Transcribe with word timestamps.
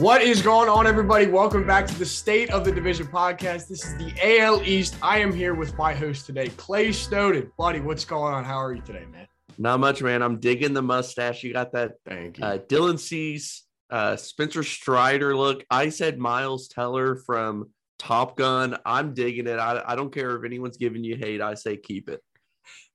What 0.00 0.22
is 0.22 0.40
going 0.40 0.70
on, 0.70 0.86
everybody? 0.86 1.26
Welcome 1.26 1.66
back 1.66 1.86
to 1.86 1.98
the 1.98 2.06
State 2.06 2.48
of 2.52 2.64
the 2.64 2.72
Division 2.72 3.06
podcast. 3.06 3.68
This 3.68 3.84
is 3.84 3.98
the 3.98 4.14
AL 4.40 4.62
East. 4.62 4.96
I 5.02 5.18
am 5.18 5.30
here 5.30 5.52
with 5.52 5.76
my 5.76 5.92
host 5.92 6.24
today, 6.24 6.48
Clay 6.56 6.90
Snowden. 6.90 7.52
Buddy, 7.58 7.80
what's 7.80 8.06
going 8.06 8.32
on? 8.32 8.42
How 8.42 8.56
are 8.56 8.72
you 8.72 8.80
today, 8.80 9.04
man? 9.12 9.28
Not 9.58 9.78
much, 9.78 10.00
man. 10.00 10.22
I'm 10.22 10.40
digging 10.40 10.72
the 10.72 10.80
mustache. 10.80 11.42
You 11.42 11.52
got 11.52 11.72
that 11.72 11.96
Thank 12.06 12.38
you. 12.38 12.44
uh, 12.46 12.56
Dylan 12.56 12.98
Cease, 12.98 13.64
uh, 13.90 14.16
Spencer 14.16 14.62
Strider 14.62 15.36
look. 15.36 15.66
I 15.70 15.90
said 15.90 16.18
Miles 16.18 16.68
Teller 16.68 17.16
from 17.16 17.68
Top 17.98 18.38
Gun. 18.38 18.78
I'm 18.86 19.12
digging 19.12 19.46
it. 19.48 19.58
I, 19.58 19.82
I 19.86 19.96
don't 19.96 20.14
care 20.14 20.34
if 20.34 20.46
anyone's 20.46 20.78
giving 20.78 21.04
you 21.04 21.16
hate. 21.16 21.42
I 21.42 21.52
say 21.52 21.76
keep 21.76 22.08
it. 22.08 22.22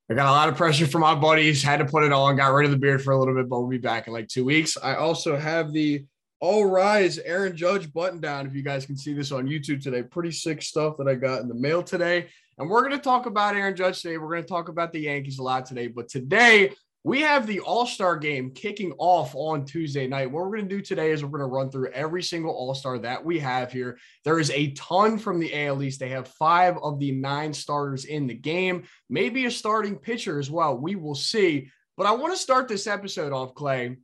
I 0.09 0.15
got 0.15 0.25
a 0.25 0.31
lot 0.31 0.49
of 0.49 0.57
pressure 0.57 0.87
from 0.87 1.01
my 1.01 1.13
buddies. 1.13 1.61
Had 1.61 1.81
to 1.81 1.85
put 1.85 2.03
it 2.03 2.11
on. 2.11 2.35
Got 2.35 2.47
rid 2.47 2.65
of 2.65 2.71
the 2.71 2.79
beard 2.79 3.03
for 3.03 3.13
a 3.13 3.19
little 3.19 3.35
bit, 3.35 3.47
but 3.47 3.59
we'll 3.59 3.69
be 3.69 3.77
back 3.77 4.07
in 4.07 4.13
like 4.13 4.27
two 4.27 4.43
weeks. 4.43 4.75
I 4.81 4.95
also 4.95 5.37
have 5.37 5.71
the 5.71 6.03
All 6.45 6.67
Rise 6.67 7.17
Aaron 7.17 7.57
Judge 7.57 7.91
button 7.91 8.19
down. 8.19 8.45
If 8.45 8.53
you 8.53 8.61
guys 8.61 8.85
can 8.85 8.95
see 8.95 9.13
this 9.13 9.31
on 9.31 9.47
YouTube 9.47 9.81
today, 9.81 10.03
pretty 10.03 10.29
sick 10.29 10.61
stuff 10.61 10.95
that 10.97 11.07
I 11.07 11.15
got 11.15 11.41
in 11.41 11.47
the 11.47 11.55
mail 11.55 11.81
today. 11.81 12.27
And 12.59 12.69
we're 12.69 12.81
going 12.81 12.91
to 12.91 12.99
talk 12.99 13.25
about 13.25 13.55
Aaron 13.55 13.75
Judge 13.75 14.03
today. 14.03 14.19
We're 14.19 14.29
going 14.29 14.43
to 14.43 14.47
talk 14.47 14.69
about 14.69 14.93
the 14.93 14.99
Yankees 14.99 15.39
a 15.39 15.43
lot 15.43 15.65
today. 15.65 15.87
But 15.87 16.07
today, 16.07 16.75
we 17.03 17.21
have 17.21 17.47
the 17.47 17.61
All 17.61 17.87
Star 17.87 18.15
game 18.15 18.51
kicking 18.51 18.93
off 18.99 19.33
on 19.33 19.65
Tuesday 19.65 20.05
night. 20.05 20.29
What 20.29 20.43
we're 20.43 20.57
going 20.57 20.69
to 20.69 20.75
do 20.75 20.83
today 20.83 21.09
is 21.09 21.23
we're 21.23 21.31
going 21.31 21.39
to 21.39 21.47
run 21.47 21.71
through 21.71 21.89
every 21.93 22.21
single 22.21 22.51
All 22.51 22.75
Star 22.75 22.99
that 22.99 23.25
we 23.25 23.39
have 23.39 23.71
here. 23.71 23.97
There 24.23 24.39
is 24.39 24.51
a 24.51 24.69
ton 24.73 25.17
from 25.17 25.39
the 25.39 25.65
AL 25.65 25.81
East. 25.81 25.99
They 25.99 26.09
have 26.09 26.27
five 26.27 26.77
of 26.77 26.99
the 26.99 27.11
nine 27.11 27.55
starters 27.55 28.05
in 28.05 28.27
the 28.27 28.35
game, 28.35 28.83
maybe 29.09 29.45
a 29.45 29.51
starting 29.51 29.95
pitcher 29.95 30.37
as 30.37 30.51
well. 30.51 30.77
We 30.77 30.95
will 30.95 31.15
see. 31.15 31.71
But 31.97 32.05
I 32.05 32.11
want 32.11 32.33
to 32.33 32.39
start 32.39 32.67
this 32.67 32.85
episode 32.85 33.33
off, 33.33 33.55
Clay. 33.55 33.97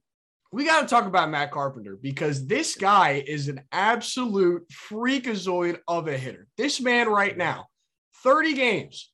We 0.53 0.65
got 0.65 0.81
to 0.81 0.87
talk 0.87 1.05
about 1.05 1.29
Matt 1.29 1.51
Carpenter 1.51 1.95
because 1.95 2.45
this 2.45 2.75
guy 2.75 3.23
is 3.25 3.47
an 3.47 3.61
absolute 3.71 4.67
freakazoid 4.69 5.79
of 5.87 6.09
a 6.09 6.17
hitter. 6.17 6.45
This 6.57 6.81
man 6.81 7.07
right 7.07 7.37
now, 7.37 7.67
30 8.23 8.53
games, 8.53 9.13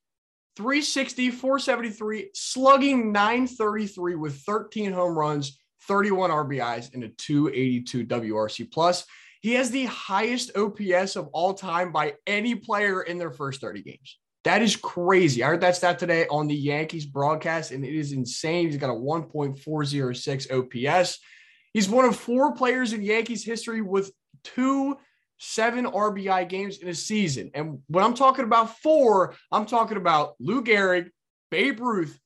360, 0.55 1.29
473, 1.29 2.31
slugging 2.33 3.11
933 3.11 4.15
with 4.15 4.41
13 4.41 4.91
home 4.91 5.15
runs, 5.15 5.59
31 5.83 6.31
RBIs, 6.31 6.91
and 6.95 7.03
a 7.03 7.09
282 7.09 8.07
WRC 8.07 8.71
plus. 8.71 9.05
He 9.41 9.53
has 9.53 9.69
the 9.69 9.85
highest 9.85 10.57
OPS 10.57 11.15
of 11.15 11.27
all 11.33 11.53
time 11.53 11.91
by 11.91 12.15
any 12.25 12.55
player 12.55 13.03
in 13.03 13.19
their 13.19 13.31
first 13.31 13.61
30 13.61 13.83
games. 13.83 14.17
That 14.47 14.61
is 14.61 14.77
crazy. 14.77 15.43
I 15.43 15.47
heard 15.47 15.59
that 15.59 15.75
stat 15.75 15.99
today 15.99 16.25
on 16.31 16.47
the 16.47 16.55
Yankees 16.55 17.05
broadcast, 17.05 17.71
and 17.71 17.83
it 17.83 17.93
is 17.93 18.13
insane. 18.13 18.67
He's 18.67 18.77
got 18.77 18.89
a 18.89 18.93
1.406 18.93 20.87
OPS. 20.87 21.19
He's 21.73 21.89
one 21.89 22.05
of 22.05 22.15
four 22.15 22.53
players 22.53 22.93
in 22.93 23.01
Yankees 23.01 23.43
history 23.43 23.81
with 23.81 24.09
two 24.45 24.95
seven 25.37 25.83
RBI 25.83 26.47
games 26.47 26.77
in 26.77 26.87
a 26.87 26.93
season. 26.93 27.51
And 27.55 27.79
when 27.87 28.05
I'm 28.05 28.13
talking 28.13 28.45
about 28.45 28.77
four, 28.79 29.35
I'm 29.51 29.65
talking 29.65 29.97
about 29.97 30.35
Lou 30.39 30.63
Gehrig, 30.63 31.09
Babe 31.51 31.81
Ruth, 31.81 32.17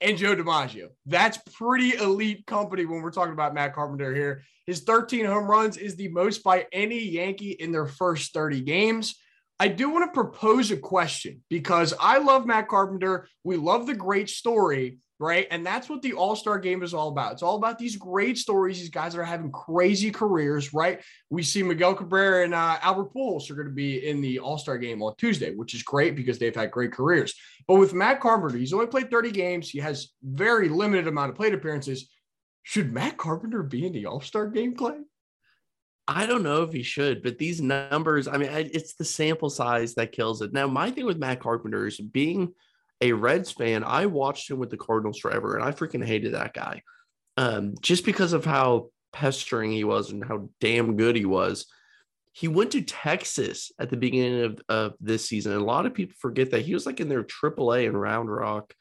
and 0.00 0.16
Joe 0.16 0.36
DiMaggio. 0.36 0.90
That's 1.06 1.38
pretty 1.54 1.96
elite 1.96 2.46
company 2.46 2.84
when 2.84 3.02
we're 3.02 3.10
talking 3.10 3.32
about 3.32 3.52
Matt 3.52 3.74
Carpenter 3.74 4.14
here. 4.14 4.44
His 4.68 4.82
13 4.82 5.24
home 5.24 5.50
runs 5.50 5.76
is 5.76 5.96
the 5.96 6.06
most 6.06 6.44
by 6.44 6.68
any 6.72 7.00
Yankee 7.00 7.50
in 7.50 7.72
their 7.72 7.86
first 7.86 8.32
30 8.32 8.60
games. 8.60 9.16
I 9.60 9.68
do 9.68 9.88
want 9.88 10.08
to 10.08 10.12
propose 10.12 10.70
a 10.70 10.76
question 10.76 11.42
because 11.48 11.94
I 12.00 12.18
love 12.18 12.44
Matt 12.44 12.68
Carpenter. 12.68 13.28
We 13.44 13.56
love 13.56 13.86
the 13.86 13.94
great 13.94 14.28
story, 14.28 14.98
right? 15.20 15.46
And 15.48 15.64
that's 15.64 15.88
what 15.88 16.02
the 16.02 16.14
All 16.14 16.34
Star 16.34 16.58
game 16.58 16.82
is 16.82 16.92
all 16.92 17.08
about. 17.08 17.34
It's 17.34 17.42
all 17.42 17.54
about 17.56 17.78
these 17.78 17.94
great 17.94 18.36
stories, 18.36 18.80
these 18.80 18.90
guys 18.90 19.12
that 19.12 19.20
are 19.20 19.24
having 19.24 19.52
crazy 19.52 20.10
careers, 20.10 20.74
right? 20.74 21.00
We 21.30 21.44
see 21.44 21.62
Miguel 21.62 21.94
Cabrera 21.94 22.44
and 22.44 22.52
uh, 22.52 22.78
Albert 22.82 23.14
Pujols 23.14 23.48
are 23.48 23.54
going 23.54 23.68
to 23.68 23.74
be 23.74 24.08
in 24.08 24.20
the 24.20 24.40
All 24.40 24.58
Star 24.58 24.76
game 24.76 25.00
on 25.02 25.14
Tuesday, 25.18 25.54
which 25.54 25.74
is 25.74 25.84
great 25.84 26.16
because 26.16 26.38
they've 26.38 26.54
had 26.54 26.72
great 26.72 26.92
careers. 26.92 27.34
But 27.68 27.76
with 27.76 27.94
Matt 27.94 28.20
Carpenter, 28.20 28.58
he's 28.58 28.72
only 28.72 28.88
played 28.88 29.10
30 29.10 29.30
games. 29.30 29.70
He 29.70 29.78
has 29.78 30.08
very 30.22 30.68
limited 30.68 31.06
amount 31.06 31.30
of 31.30 31.36
plate 31.36 31.54
appearances. 31.54 32.10
Should 32.64 32.92
Matt 32.92 33.18
Carpenter 33.18 33.62
be 33.62 33.86
in 33.86 33.92
the 33.92 34.06
All 34.06 34.20
Star 34.20 34.48
game, 34.48 34.74
Clay? 34.74 34.98
I 36.06 36.26
don't 36.26 36.42
know 36.42 36.62
if 36.62 36.72
he 36.72 36.82
should, 36.82 37.22
but 37.22 37.38
these 37.38 37.60
numbers, 37.62 38.28
I 38.28 38.36
mean, 38.36 38.50
it's 38.52 38.94
the 38.94 39.04
sample 39.04 39.48
size 39.48 39.94
that 39.94 40.12
kills 40.12 40.42
it. 40.42 40.52
Now, 40.52 40.66
my 40.66 40.90
thing 40.90 41.06
with 41.06 41.18
Matt 41.18 41.40
Carpenter 41.40 41.86
is 41.86 41.98
being 41.98 42.52
a 43.00 43.12
Reds 43.12 43.50
fan, 43.50 43.84
I 43.84 44.06
watched 44.06 44.50
him 44.50 44.58
with 44.58 44.70
the 44.70 44.76
Cardinals 44.76 45.18
forever 45.18 45.56
and 45.56 45.64
I 45.64 45.72
freaking 45.72 46.04
hated 46.04 46.34
that 46.34 46.54
guy. 46.54 46.82
Um, 47.36 47.74
just 47.80 48.04
because 48.04 48.32
of 48.32 48.44
how 48.44 48.90
pestering 49.14 49.70
he 49.70 49.84
was 49.84 50.10
and 50.10 50.24
how 50.24 50.50
damn 50.60 50.96
good 50.96 51.16
he 51.16 51.24
was. 51.24 51.66
He 52.32 52.48
went 52.48 52.72
to 52.72 52.82
Texas 52.82 53.70
at 53.78 53.90
the 53.90 53.96
beginning 53.96 54.42
of, 54.42 54.60
of 54.68 54.94
this 55.00 55.28
season. 55.28 55.52
And 55.52 55.62
a 55.62 55.64
lot 55.64 55.86
of 55.86 55.94
people 55.94 56.16
forget 56.18 56.50
that 56.50 56.62
he 56.62 56.74
was 56.74 56.84
like 56.84 56.98
in 56.98 57.08
their 57.08 57.22
AAA 57.22 57.86
in 57.86 57.96
Round 57.96 58.28
Rock, 58.28 58.74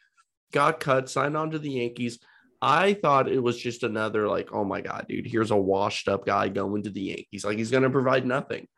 got 0.51 0.79
cut, 0.79 1.07
signed 1.07 1.37
on 1.37 1.51
to 1.51 1.59
the 1.59 1.69
Yankees. 1.69 2.17
I 2.65 2.93
thought 2.93 3.29
it 3.29 3.43
was 3.43 3.59
just 3.59 3.83
another 3.83 4.25
like, 4.29 4.53
oh 4.53 4.63
my 4.63 4.79
god, 4.79 5.07
dude, 5.09 5.27
here's 5.27 5.51
a 5.51 5.57
washed 5.57 6.07
up 6.07 6.25
guy 6.25 6.47
going 6.47 6.83
to 6.83 6.89
the 6.89 7.01
Yankees. 7.01 7.43
Like 7.43 7.57
he's 7.57 7.71
going 7.71 7.83
to 7.83 7.89
provide 7.89 8.25
nothing. 8.25 8.69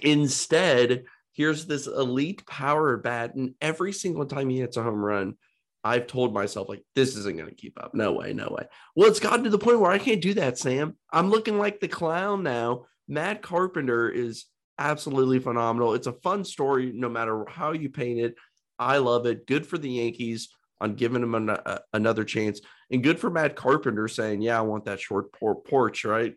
Instead, 0.00 1.02
here's 1.32 1.66
this 1.66 1.88
elite 1.88 2.46
power 2.46 2.96
bat, 2.96 3.34
and 3.34 3.54
every 3.60 3.92
single 3.92 4.26
time 4.26 4.48
he 4.48 4.60
hits 4.60 4.76
a 4.76 4.82
home 4.84 5.04
run, 5.04 5.34
I've 5.82 6.06
told 6.06 6.32
myself 6.32 6.68
like 6.68 6.84
this 6.94 7.16
isn't 7.16 7.36
going 7.36 7.48
to 7.48 7.54
keep 7.56 7.82
up. 7.82 7.94
No 7.94 8.12
way, 8.12 8.32
no 8.32 8.46
way. 8.56 8.66
Well, 8.94 9.10
it's 9.10 9.18
gotten 9.18 9.42
to 9.42 9.50
the 9.50 9.58
point 9.58 9.80
where 9.80 9.90
I 9.90 9.98
can't 9.98 10.22
do 10.22 10.34
that, 10.34 10.56
Sam. 10.56 10.96
I'm 11.12 11.30
looking 11.30 11.58
like 11.58 11.80
the 11.80 11.88
clown 11.88 12.44
now. 12.44 12.86
Matt 13.08 13.42
Carpenter 13.42 14.08
is 14.08 14.44
absolutely 14.78 15.40
phenomenal. 15.40 15.94
It's 15.94 16.06
a 16.06 16.12
fun 16.12 16.44
story, 16.44 16.92
no 16.94 17.08
matter 17.08 17.44
how 17.48 17.72
you 17.72 17.90
paint 17.90 18.20
it. 18.20 18.36
I 18.78 18.98
love 18.98 19.26
it. 19.26 19.48
Good 19.48 19.66
for 19.66 19.78
the 19.78 19.90
Yankees 19.90 20.48
on 20.80 20.94
giving 20.94 21.22
him 21.22 21.34
an, 21.34 21.50
uh, 21.50 21.78
another 21.92 22.24
chance, 22.24 22.60
and 22.90 23.02
good 23.02 23.18
for 23.18 23.30
Matt 23.30 23.56
Carpenter 23.56 24.08
saying, 24.08 24.42
"Yeah, 24.42 24.58
I 24.58 24.62
want 24.62 24.84
that 24.84 25.00
short 25.00 25.32
porch." 25.32 26.04
Right? 26.04 26.34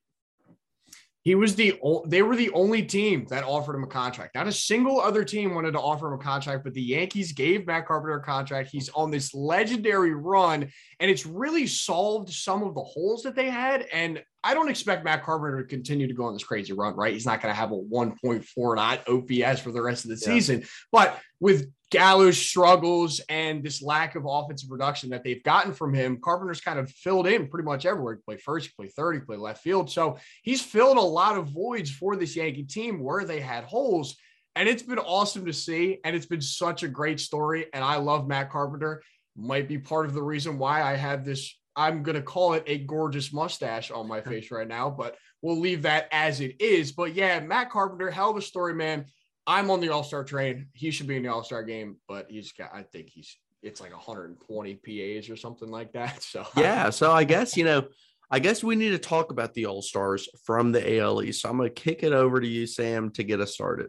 He 1.28 1.36
was 1.36 1.56
the 1.56 1.78
they 2.06 2.22
were 2.22 2.38
the 2.38 2.52
only 2.52 2.84
team 2.84 3.26
that 3.30 3.44
offered 3.44 3.76
him 3.76 3.84
a 3.84 3.88
contract. 3.88 4.34
Not 4.34 4.48
a 4.48 4.52
single 4.54 5.02
other 5.02 5.26
team 5.26 5.54
wanted 5.54 5.72
to 5.72 5.80
offer 5.82 6.08
him 6.08 6.14
a 6.18 6.24
contract, 6.24 6.64
but 6.64 6.74
the 6.74 6.82
Yankees 6.82 7.34
gave 7.34 7.68
Matt 7.68 7.86
Carpenter 7.86 8.16
a 8.16 8.24
contract. 8.24 8.70
He's 8.72 8.88
on 8.88 9.12
this 9.12 9.34
legendary 9.34 10.14
run, 10.16 10.72
and 11.02 11.12
it's 11.12 11.26
really 11.26 11.68
solved 11.68 12.30
some 12.30 12.64
of 12.64 12.76
the 12.76 12.82
holes 12.82 13.24
that 13.24 13.36
they 13.36 13.50
had. 13.50 13.88
And 13.92 14.24
I 14.42 14.54
don't 14.54 14.70
expect 14.70 15.04
Matt 15.04 15.22
Carpenter 15.22 15.62
to 15.62 15.68
continue 15.68 16.08
to 16.08 16.14
go 16.14 16.24
on 16.24 16.34
this 16.34 16.46
crazy 16.46 16.72
run, 16.72 16.96
right? 16.96 17.12
He's 17.12 17.26
not 17.26 17.42
going 17.42 17.54
to 17.54 17.60
have 17.60 17.74
a 17.74 17.76
1.49 17.76 19.52
OPS 19.52 19.60
for 19.60 19.74
the 19.74 19.82
rest 19.82 20.06
of 20.06 20.12
the 20.12 20.16
yeah. 20.16 20.34
season. 20.34 20.64
But 20.94 21.20
with 21.42 21.70
Gallo's 21.90 22.38
struggles 22.38 23.22
and 23.30 23.64
this 23.64 23.82
lack 23.82 24.16
of 24.16 24.26
offensive 24.28 24.70
production 24.70 25.10
that 25.12 25.24
they've 25.24 25.44
gotten 25.44 25.74
from 25.74 25.94
him, 25.94 26.20
Carpenter's 26.22 26.60
kind 26.60 26.80
of 26.80 26.92
filled 26.92 27.28
in 27.28 27.48
pretty 27.48 27.66
much 27.66 27.86
everywhere. 27.86 28.16
He 28.16 28.22
played 28.22 28.42
first, 28.42 28.68
he 28.68 28.74
played 28.76 28.94
third, 28.94 29.14
he 29.14 29.22
played 29.22 29.40
left 29.40 29.64
field. 29.64 29.90
So 29.90 30.18
he's 30.44 30.62
filled 30.62 30.98
a 30.98 31.02
lot 31.02 31.38
of 31.38 31.48
voids 31.48 31.90
for 31.90 32.16
this 32.16 32.36
Yankee 32.36 32.64
team 32.64 33.02
where 33.02 33.24
they 33.24 33.40
had 33.40 33.64
holes. 33.64 34.18
And 34.56 34.68
it's 34.68 34.84
been 34.84 35.00
awesome 35.00 35.46
to 35.46 35.54
see. 35.54 36.00
And 36.04 36.16
it's 36.16 36.26
been 36.26 36.42
such 36.42 36.84
a 36.84 36.88
great 36.88 37.20
story. 37.20 37.68
And 37.74 37.84
I 37.84 37.98
love 37.98 38.28
Matt 38.28 38.52
Carpenter. 38.52 39.02
Might 39.36 39.68
be 39.68 39.78
part 39.78 40.08
of 40.08 40.14
the 40.14 40.24
reason 40.24 40.58
why 40.58 40.82
I 40.82 40.96
have 40.96 41.24
this 41.24 41.56
I'm 41.78 42.02
going 42.02 42.16
to 42.16 42.24
call 42.24 42.54
it 42.54 42.64
a 42.66 42.80
gorgeous 42.80 43.32
mustache 43.32 43.92
on 43.92 44.08
my 44.08 44.20
face 44.22 44.52
right 44.52 44.68
now, 44.68 44.90
but 44.90 45.16
we'll 45.42 45.60
leave 45.60 45.84
that 45.84 46.08
as 46.12 46.42
it 46.42 46.60
is. 46.60 46.92
But 46.92 47.14
yeah, 47.14 47.40
Matt 47.40 47.70
Carpenter, 47.70 48.10
hell 48.10 48.32
of 48.32 48.38
a 48.38 48.42
story, 48.42 48.74
man. 48.74 49.06
I'm 49.48 49.72
on 49.72 49.80
the 49.80 49.90
All 49.90 50.04
Star 50.04 50.26
train. 50.26 50.68
He 50.74 50.92
should 50.92 51.08
be 51.08 51.16
in 51.16 51.24
the 51.24 51.32
All 51.32 51.44
Star 51.44 51.64
game, 51.64 51.96
but 52.08 52.30
he's 52.30 52.52
got, 52.52 52.72
I 52.74 52.84
think 52.84 53.10
he's, 53.10 53.38
it's 53.64 53.80
like 53.80 53.92
120 53.92 54.76
PAs 54.76 55.30
or 55.30 55.38
something 55.38 55.70
like 55.70 55.94
that. 55.94 56.22
So, 56.22 56.46
yeah. 56.58 56.90
So 56.90 57.12
I 57.12 57.24
guess, 57.24 57.56
you 57.56 57.64
know, 57.64 57.88
I 58.30 58.40
guess 58.40 58.62
we 58.62 58.76
need 58.76 58.90
to 58.90 59.00
talk 59.00 59.32
about 59.32 59.54
the 59.54 59.66
All 59.66 59.82
Stars 59.82 60.28
from 60.44 60.74
the 60.74 60.88
ALE. 60.96 61.32
So 61.32 61.50
I'm 61.50 61.58
going 61.58 61.74
to 61.74 61.82
kick 61.82 62.04
it 62.04 62.12
over 62.12 62.42
to 62.42 62.48
you, 62.48 62.68
Sam, 62.68 63.10
to 63.12 63.24
get 63.24 63.40
us 63.40 63.54
started. 63.54 63.88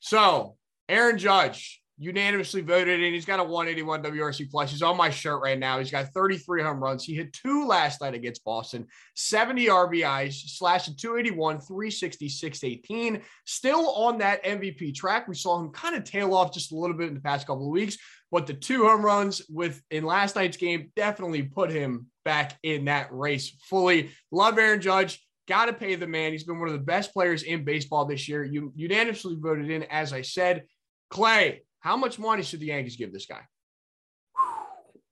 So, 0.00 0.56
Aaron 0.88 1.18
Judge, 1.18 1.80
unanimously 1.98 2.60
voted 2.60 3.02
and 3.02 3.14
he's 3.14 3.24
got 3.24 3.40
a 3.40 3.44
181 3.44 4.02
WRC 4.02 4.50
plus. 4.50 4.70
He's 4.70 4.82
on 4.82 4.96
my 4.96 5.10
shirt 5.10 5.42
right 5.42 5.58
now. 5.58 5.78
He's 5.78 5.90
got 5.90 6.06
33 6.14 6.62
home 6.62 6.80
runs. 6.80 7.04
He 7.04 7.14
hit 7.14 7.32
two 7.32 7.66
last 7.66 8.00
night 8.00 8.14
against 8.14 8.44
Boston, 8.44 8.86
70 9.16 9.66
RBIs, 9.66 10.34
slash 10.56 10.86
281, 10.86 11.60
360, 11.60 12.28
618. 12.28 13.22
Still 13.44 13.90
on 13.90 14.18
that 14.18 14.44
MVP 14.44 14.94
track. 14.94 15.26
We 15.26 15.34
saw 15.34 15.58
him 15.60 15.70
kind 15.70 15.96
of 15.96 16.04
tail 16.04 16.34
off 16.34 16.54
just 16.54 16.72
a 16.72 16.76
little 16.76 16.96
bit 16.96 17.08
in 17.08 17.14
the 17.14 17.20
past 17.20 17.46
couple 17.46 17.66
of 17.66 17.72
weeks, 17.72 17.98
but 18.30 18.46
the 18.46 18.54
two 18.54 18.84
home 18.84 19.04
runs 19.04 19.42
with 19.48 19.82
in 19.90 20.04
last 20.04 20.36
night's 20.36 20.56
game 20.56 20.92
definitely 20.94 21.42
put 21.42 21.70
him 21.70 22.06
back 22.24 22.58
in 22.62 22.84
that 22.84 23.08
race 23.12 23.56
fully. 23.68 24.10
Love 24.30 24.58
Aaron 24.58 24.80
Judge. 24.80 25.24
Got 25.48 25.66
to 25.66 25.72
pay 25.72 25.94
the 25.94 26.06
man. 26.06 26.32
He's 26.32 26.44
been 26.44 26.60
one 26.60 26.68
of 26.68 26.74
the 26.74 26.80
best 26.80 27.14
players 27.14 27.42
in 27.42 27.64
baseball 27.64 28.04
this 28.04 28.28
year. 28.28 28.44
You 28.44 28.70
unanimously 28.76 29.34
voted 29.40 29.70
in, 29.70 29.84
as 29.84 30.12
I 30.12 30.20
said. 30.20 30.64
Clay, 31.08 31.62
how 31.88 31.96
much 31.96 32.18
money 32.18 32.42
should 32.42 32.60
the 32.60 32.66
Yankees 32.66 32.96
give 32.96 33.14
this 33.14 33.24
guy? 33.24 33.40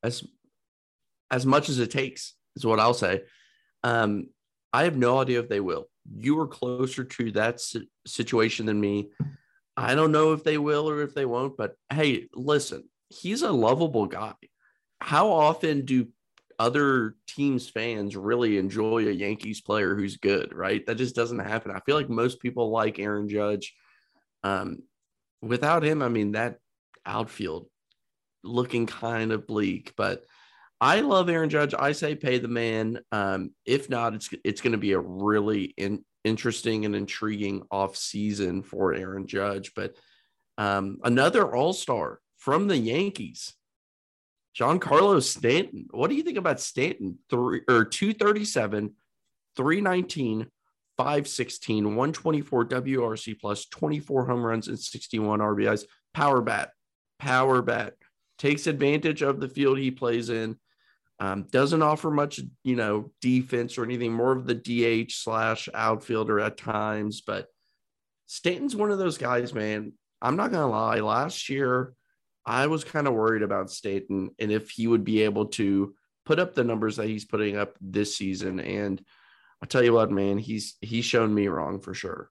As 0.03 0.23
as 1.31 1.47
much 1.47 1.71
as 1.71 1.79
it 1.79 1.91
takes 1.91 2.35
is 2.55 2.67
what 2.67 2.79
I'll 2.79 2.93
say. 2.93 3.23
Um, 3.83 4.29
I 4.75 4.85
have 4.85 4.95
no 4.95 5.19
idea 5.19 5.41
if 5.41 5.49
they 5.49 5.61
will 5.61 5.87
You 6.15 6.39
are 6.39 6.47
closer 6.47 7.03
to 7.03 7.33
that 7.33 7.63
situation 8.07 8.67
than 8.67 8.79
me. 8.79 9.09
I 9.75 9.95
don't 9.95 10.13
know 10.13 10.35
if 10.35 10.45
they 10.45 10.59
will 10.59 10.87
or 10.87 11.01
if 11.01 11.15
they 11.15 11.25
won't, 11.25 11.57
but 11.57 11.77
hey, 11.91 12.29
listen, 12.35 12.85
he's 13.09 13.41
a 13.41 13.51
lovable 13.51 14.07
guy. 14.07 14.35
How 15.01 15.31
often 15.31 15.87
do 15.87 16.09
other 16.59 17.15
teams' 17.27 17.71
fans 17.71 18.17
really 18.17 18.59
enjoy 18.59 19.09
a 19.09 19.13
Yankees 19.13 19.63
player 19.63 19.95
who's 19.95 20.19
good, 20.19 20.55
right? 20.55 20.85
That 20.85 20.97
just 20.97 21.17
doesn't 21.17 21.39
happen. 21.39 21.71
I 21.71 21.81
feel 21.81 21.97
like 21.97 22.11
most 22.11 22.41
people 22.41 22.69
like 22.69 22.99
Aaron 22.99 23.31
Judge. 23.31 23.75
Um, 24.43 24.83
without 25.41 25.83
him, 25.83 26.03
I 26.03 26.09
mean, 26.09 26.33
that 26.33 26.59
outfield 27.07 27.69
looking 28.43 28.87
kind 28.87 29.33
of 29.33 29.47
bleak, 29.47 29.93
but 29.97 30.25
I 30.81 31.01
love 31.01 31.29
Aaron 31.29 31.49
Judge. 31.49 31.75
I 31.79 31.93
say 31.93 32.15
pay 32.15 32.39
the 32.39 32.49
man. 32.49 33.01
Um, 33.11 33.53
if 33.65 33.89
not, 33.89 34.15
it's 34.15 34.29
it's 34.45 34.61
going 34.61 34.73
to 34.73 34.79
be 34.79 34.93
a 34.93 34.99
really 34.99 35.75
in, 35.77 36.05
interesting 36.25 36.85
and 36.85 36.95
intriguing 36.95 37.63
off 37.71 37.97
season 37.97 38.63
for 38.63 38.93
Aaron 38.93 39.27
Judge. 39.27 39.73
But 39.75 39.97
um, 40.59 40.99
another 41.03 41.55
All 41.55 41.73
Star 41.73 42.21
from 42.37 42.69
the 42.69 42.77
Yankees, 42.77 43.55
Giancarlo 44.59 45.23
Stanton. 45.23 45.87
What 45.91 46.11
do 46.11 46.17
you 46.17 46.23
think 46.23 46.39
about 46.39 46.61
Stanton? 46.61 47.19
Three 47.31 47.63
or 47.69 47.87
237, 47.87 48.95
319, 49.57 50.47
516, 50.99 51.85
124 51.85 52.67
WRC 52.67 53.41
plus, 53.41 53.65
24 53.67 54.27
home 54.27 54.45
runs 54.45 54.69
and 54.69 54.79
61 54.79 55.41
RBIs. 55.41 55.85
Power 56.13 56.43
bat, 56.43 56.71
power 57.19 57.63
bat. 57.63 57.95
Takes 58.39 58.67
advantage 58.67 59.23
of 59.23 59.41
the 59.41 59.49
field 59.49 59.79
he 59.79 59.91
plays 59.91 60.29
in. 60.29 60.57
Um, 61.19 61.45
doesn't 61.51 61.83
offer 61.83 62.11
much, 62.11 62.41
you 62.63 62.77
know, 62.77 63.11
defense 63.23 63.79
or 63.79 63.85
anything, 63.85 64.13
more 64.13 64.33
of 64.33 64.47
the 64.47 64.55
DH 64.55 65.13
slash 65.13 65.69
outfielder 65.73 66.39
at 66.41 66.59
times. 66.59 67.23
But 67.23 67.49
Stanton's 68.27 68.77
one 68.77 68.91
of 68.91 68.99
those 68.99 69.17
guys, 69.17 69.55
man. 69.55 69.93
I'm 70.21 70.37
not 70.37 70.51
going 70.51 70.63
to 70.63 70.67
lie. 70.67 71.01
Last 71.01 71.49
year, 71.49 71.95
I 72.45 72.67
was 72.67 72.85
kind 72.85 73.07
of 73.07 73.15
worried 73.15 73.43
about 73.43 73.71
Stanton 73.71 74.31
and 74.39 74.53
if 74.53 74.71
he 74.71 74.87
would 74.87 75.05
be 75.05 75.23
able 75.23 75.47
to 75.47 75.95
put 76.27 76.39
up 76.39 76.55
the 76.55 76.65
numbers 76.65 76.97
that 76.97 77.09
he's 77.09 77.25
putting 77.25 77.57
up 77.57 77.77
this 77.81 78.17
season. 78.17 78.61
And 78.61 79.03
I'll 79.63 79.69
tell 79.69 79.83
you 79.83 79.93
what, 79.93 80.11
man, 80.11 80.39
he's 80.39 80.77
he's 80.81 81.05
shown 81.05 81.35
me 81.35 81.49
wrong 81.49 81.81
for 81.81 81.95
sure. 81.95 82.31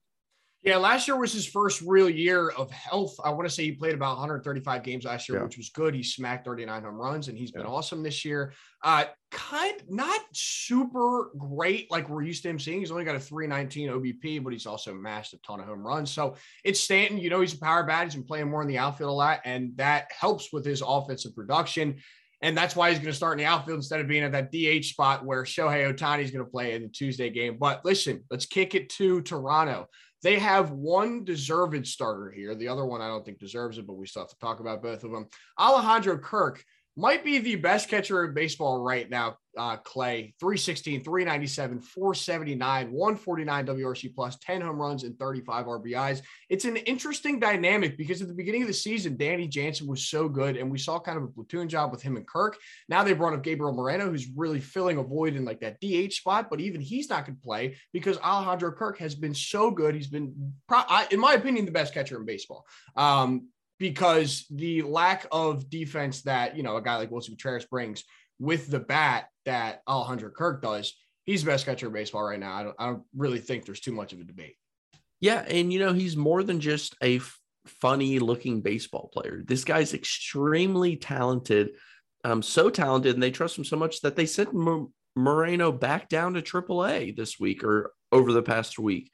Yeah, 0.66 0.78
last 0.78 1.08
year 1.08 1.16
was 1.16 1.32
his 1.32 1.46
first 1.46 1.82
real 1.82 2.10
year 2.10 2.50
of 2.50 2.72
health. 2.72 3.16
I 3.24 3.30
want 3.30 3.48
to 3.48 3.54
say 3.54 3.66
he 3.66 3.74
played 3.74 3.94
about 3.94 4.18
135 4.18 4.82
games 4.82 5.06
last 5.06 5.30
year, 5.30 5.38
yeah. 5.38 5.44
which 5.44 5.58
was 5.58 5.70
good. 5.70 5.94
He 5.94 6.02
smacked 6.02 6.48
39 6.48 6.82
home 6.82 6.96
runs, 6.96 7.28
and 7.28 7.38
he's 7.38 7.52
been 7.52 7.68
awesome 7.68 8.02
this 8.02 8.26
year. 8.26 8.52
Uh, 8.84 9.06
kind 9.30 9.80
not 9.88 10.22
super 10.34 11.30
great 11.38 11.92
like 11.92 12.10
we're 12.10 12.24
used 12.24 12.42
to 12.44 12.50
him 12.50 12.58
seeing. 12.58 12.80
He's 12.80 12.90
only 12.90 13.04
got 13.04 13.16
a 13.16 13.20
319 13.20 13.90
OBP, 13.90 14.44
but 14.44 14.54
he's 14.54 14.66
also 14.66 14.92
mashed 14.92 15.34
a 15.34 15.38
ton 15.46 15.60
of 15.60 15.68
home 15.68 15.86
runs. 15.86 16.10
So 16.10 16.36
it's 16.64 16.80
Stanton. 16.80 17.20
You 17.20 17.30
know, 17.30 17.42
he's 17.42 17.54
a 17.54 17.60
power 17.60 17.84
bat. 17.84 18.06
He's 18.06 18.16
been 18.16 18.24
playing 18.24 18.50
more 18.50 18.64
in 18.64 18.68
the 18.68 18.80
outfield 18.80 19.12
a 19.12 19.14
lot, 19.14 19.42
and 19.46 19.78
that 19.78 20.08
helps 20.20 20.52
with 20.52 20.66
his 20.66 20.82
offensive 20.84 21.36
production. 21.36 21.98
And 22.42 22.58
that's 22.58 22.76
why 22.76 22.90
he's 22.90 23.00
going 23.00 23.12
to 23.12 23.16
start 23.16 23.40
in 23.40 23.46
the 23.46 23.50
outfield 23.50 23.78
instead 23.78 24.02
of 24.02 24.08
being 24.08 24.24
at 24.24 24.32
that 24.32 24.52
DH 24.52 24.86
spot 24.86 25.26
where 25.26 25.44
Shohei 25.44 25.94
Ohtani 25.94 26.24
is 26.24 26.32
going 26.32 26.44
to 26.44 26.52
play 26.52 26.74
in 26.74 26.82
the 26.82 26.90
Tuesday 26.90 27.30
game. 27.30 27.58
But 27.60 27.86
listen, 27.86 28.24
let's 28.32 28.48
kick 28.48 28.74
it 28.74 28.90
to 28.90 29.22
Toronto. 29.22 29.88
They 30.26 30.40
have 30.40 30.72
one 30.72 31.24
deserved 31.24 31.86
starter 31.86 32.32
here. 32.32 32.56
The 32.56 32.68
other 32.68 32.84
one 32.84 33.00
I 33.00 33.08
don't 33.08 33.24
think 33.24 33.38
deserves 33.38 33.78
it, 33.78 33.86
but 33.86 33.94
we 33.94 34.08
still 34.08 34.24
have 34.24 34.30
to 34.32 34.40
talk 34.40 34.60
about 34.60 34.82
both 34.82 35.04
of 35.04 35.12
them. 35.12 35.28
Alejandro 35.60 36.18
Kirk 36.18 36.66
might 36.98 37.26
be 37.26 37.40
the 37.40 37.56
best 37.56 37.90
catcher 37.90 38.24
in 38.26 38.34
baseball 38.34 38.82
right 38.82 39.10
now. 39.10 39.38
Uh, 39.58 39.78
Clay, 39.78 40.34
316, 40.42 41.04
397, 41.04 41.80
479, 41.80 42.92
149 42.92 43.66
WRC 43.66 44.14
plus, 44.14 44.38
10 44.42 44.60
home 44.62 44.78
runs, 44.78 45.06
and 45.06 45.18
35 45.18 45.66
RBIs. 45.66 46.22
It's 46.50 46.66
an 46.66 46.76
interesting 46.76 47.40
dynamic 47.40 47.98
because 47.98 48.22
at 48.22 48.28
the 48.28 48.34
beginning 48.34 48.64
of 48.64 48.68
the 48.68 48.74
season, 48.74 49.16
Danny 49.16 49.48
Jansen 49.48 49.88
was 49.88 50.10
so 50.10 50.28
good, 50.28 50.58
and 50.58 50.70
we 50.70 50.78
saw 50.78 51.00
kind 51.00 51.18
of 51.18 51.24
a 51.24 51.28
platoon 51.28 51.70
job 51.70 51.92
with 51.92 52.02
him 52.02 52.18
and 52.18 52.28
Kirk. 52.28 52.58
Now 52.90 53.04
they 53.04 53.14
brought 53.14 53.34
up 53.34 53.44
Gabriel 53.44 53.74
Moreno, 53.74 54.10
who's 54.10 54.28
really 54.36 54.60
filling 54.60 54.98
a 54.98 55.04
void 55.04 55.36
in 55.36 55.46
like 55.46 55.62
that 55.62 55.80
DH 55.80 56.14
spot, 56.14 56.50
but 56.50 56.60
even 56.60 56.82
he's 56.82 57.10
not 57.10 57.26
going 57.26 57.38
to 57.38 57.42
play 57.42 57.78
because 57.94 58.18
Alejandro 58.18 58.74
Kirk 58.74 58.98
has 59.00 59.16
been 59.16 59.34
so 59.34 59.72
good. 59.72 59.96
He's 59.96 60.08
been, 60.08 60.54
in 61.12 61.20
my 61.20 61.34
opinion, 61.34 61.66
the 61.66 61.72
best 61.72 61.94
catcher 61.94 62.18
in 62.18 62.26
baseball. 62.26 62.66
Um, 62.98 63.48
because 63.80 64.46
the 64.50 64.82
lack 64.82 65.28
of 65.32 65.70
defense 65.70 66.22
that 66.24 66.56
you 66.56 66.64
know 66.64 66.78
a 66.78 66.82
guy 66.82 66.98
like 66.98 67.10
Willson 67.10 67.30
Contreras 67.30 67.66
brings 67.66 68.04
with 68.40 68.70
the 68.70 68.80
bat 68.80 69.28
that 69.46 69.82
Alejandro 69.88 70.30
Kirk 70.30 70.62
does, 70.62 70.94
he's 71.26 71.44
the 71.44 71.52
best 71.52 71.66
catcher 71.66 71.88
in 71.88 71.94
baseball 71.94 72.24
right 72.24 72.40
now. 72.40 72.54
I 72.54 72.64
don't, 72.64 72.76
I 72.80 72.86
don't 72.88 73.04
really 73.16 73.40
think 73.40 73.66
there's 73.66 73.80
too 73.80 73.94
much 73.94 74.14
of 74.14 74.20
a 74.20 74.24
debate. 74.24 74.56
Yeah, 75.22 75.46
and 75.48 75.72
you 75.72 75.80
know 75.80 75.94
he's 75.94 76.18
more 76.18 76.44
than 76.44 76.60
just 76.60 76.96
a 77.02 77.18
f- 77.18 77.40
funny 77.66 78.20
looking 78.20 78.62
baseball 78.62 79.10
player. 79.14 79.44
This 79.46 79.64
guy's 79.64 79.94
extremely 79.94 80.98
talented, 80.98 81.72
um, 82.24 82.42
so 82.42 82.70
talented, 82.70 83.16
and 83.16 83.24
they 83.24 83.32
trust 83.32 83.58
him 83.58 83.64
so 83.64 83.78
much 83.78 84.02
that 84.02 84.16
they 84.16 84.26
sent 84.26 84.50
M- 84.50 84.94
Moreno 85.16 85.72
back 85.72 86.10
down 86.10 86.34
to 86.34 86.42
AAA 86.42 87.16
this 87.16 87.40
week 87.40 87.64
or 87.64 87.94
over 88.12 88.34
the 88.34 88.44
past 88.44 88.78
week. 88.78 89.12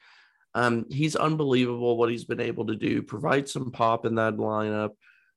Um, 0.54 0.86
he's 0.90 1.16
unbelievable 1.16 1.96
what 1.96 2.10
he's 2.10 2.24
been 2.24 2.40
able 2.40 2.66
to 2.66 2.76
do, 2.76 3.02
provide 3.02 3.48
some 3.48 3.70
pop 3.70 4.04
in 4.04 4.16
that 4.16 4.36
lineup, 4.36 4.90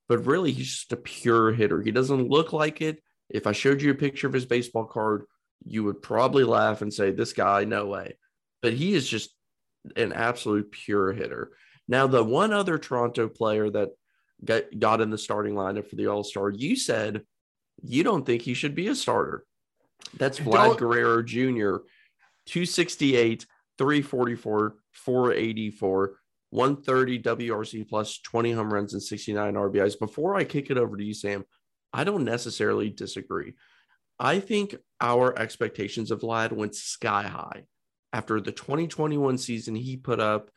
but 0.09 0.25
really 0.25 0.51
he's 0.51 0.69
just 0.69 0.91
a 0.91 0.97
pure 0.97 1.53
hitter. 1.53 1.81
He 1.81 1.91
doesn't 1.91 2.29
look 2.29 2.53
like 2.53 2.81
it. 2.81 3.01
If 3.29 3.47
I 3.47 3.53
showed 3.53 3.81
you 3.81 3.91
a 3.91 3.95
picture 3.95 4.27
of 4.27 4.33
his 4.33 4.45
baseball 4.45 4.85
card, 4.85 5.23
you 5.65 5.83
would 5.85 6.01
probably 6.01 6.43
laugh 6.43 6.81
and 6.81 6.93
say, 6.93 7.11
This 7.11 7.33
guy, 7.33 7.63
no 7.63 7.87
way. 7.87 8.17
But 8.61 8.73
he 8.73 8.93
is 8.93 9.07
just 9.07 9.33
an 9.95 10.13
absolute 10.13 10.71
pure 10.71 11.13
hitter. 11.13 11.51
Now, 11.87 12.07
the 12.07 12.23
one 12.23 12.51
other 12.51 12.77
Toronto 12.77 13.27
player 13.29 13.69
that 13.69 13.89
got, 14.43 14.63
got 14.77 15.01
in 15.01 15.09
the 15.09 15.17
starting 15.17 15.53
lineup 15.53 15.87
for 15.87 15.95
the 15.95 16.07
All 16.07 16.23
Star, 16.23 16.49
you 16.49 16.75
said 16.75 17.23
you 17.83 18.03
don't 18.03 18.25
think 18.25 18.41
he 18.41 18.53
should 18.53 18.75
be 18.75 18.87
a 18.87 18.95
starter. 18.95 19.45
That's 20.17 20.39
Vlad 20.39 20.77
Guerrero 20.77 21.23
Jr., 21.23 21.77
268, 22.47 23.45
344, 23.77 24.75
484, 24.91 26.19
130 26.49 27.19
WRC 27.21 27.87
plus 27.87 28.19
20 28.19 28.51
home 28.51 28.73
runs 28.73 28.93
and 28.93 29.03
69 29.03 29.53
RBIs. 29.53 29.99
Before 29.99 30.35
I 30.35 30.43
kick 30.43 30.69
it 30.69 30.77
over 30.77 30.95
to 30.95 31.03
you, 31.03 31.13
Sam, 31.13 31.45
I 31.91 32.03
don't 32.03 32.23
necessarily 32.23 32.89
disagree. 32.89 33.53
I 34.19 34.39
think 34.39 34.75
our 35.01 35.37
expectations 35.37 36.11
of 36.11 36.21
Vlad 36.21 36.51
went 36.51 36.75
sky 36.75 37.23
high 37.23 37.65
after 38.13 38.39
the 38.39 38.51
2021 38.51 39.37
season 39.37 39.75
he 39.75 39.97
put 39.97 40.19
up. 40.19 40.49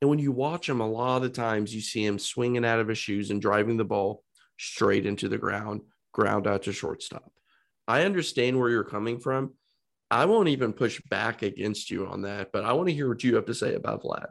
And 0.00 0.10
when 0.10 0.18
you 0.18 0.32
watch 0.32 0.68
him, 0.68 0.80
a 0.80 0.90
lot 0.90 1.22
of 1.22 1.32
times 1.32 1.74
you 1.74 1.80
see 1.80 2.04
him 2.04 2.18
swinging 2.18 2.64
out 2.64 2.80
of 2.80 2.88
his 2.88 2.98
shoes 2.98 3.30
and 3.30 3.40
driving 3.40 3.76
the 3.76 3.84
ball 3.84 4.24
straight 4.58 5.06
into 5.06 5.28
the 5.28 5.38
ground, 5.38 5.82
ground 6.12 6.46
out 6.46 6.64
to 6.64 6.72
shortstop. 6.72 7.30
I 7.86 8.02
understand 8.02 8.58
where 8.58 8.70
you're 8.70 8.84
coming 8.84 9.20
from. 9.20 9.54
I 10.10 10.26
won't 10.26 10.48
even 10.48 10.72
push 10.72 11.00
back 11.10 11.42
against 11.42 11.90
you 11.90 12.06
on 12.06 12.22
that, 12.22 12.52
but 12.52 12.64
I 12.64 12.72
want 12.72 12.88
to 12.88 12.94
hear 12.94 13.08
what 13.08 13.24
you 13.24 13.36
have 13.36 13.46
to 13.46 13.54
say 13.54 13.74
about 13.74 14.02
Vlad. 14.02 14.26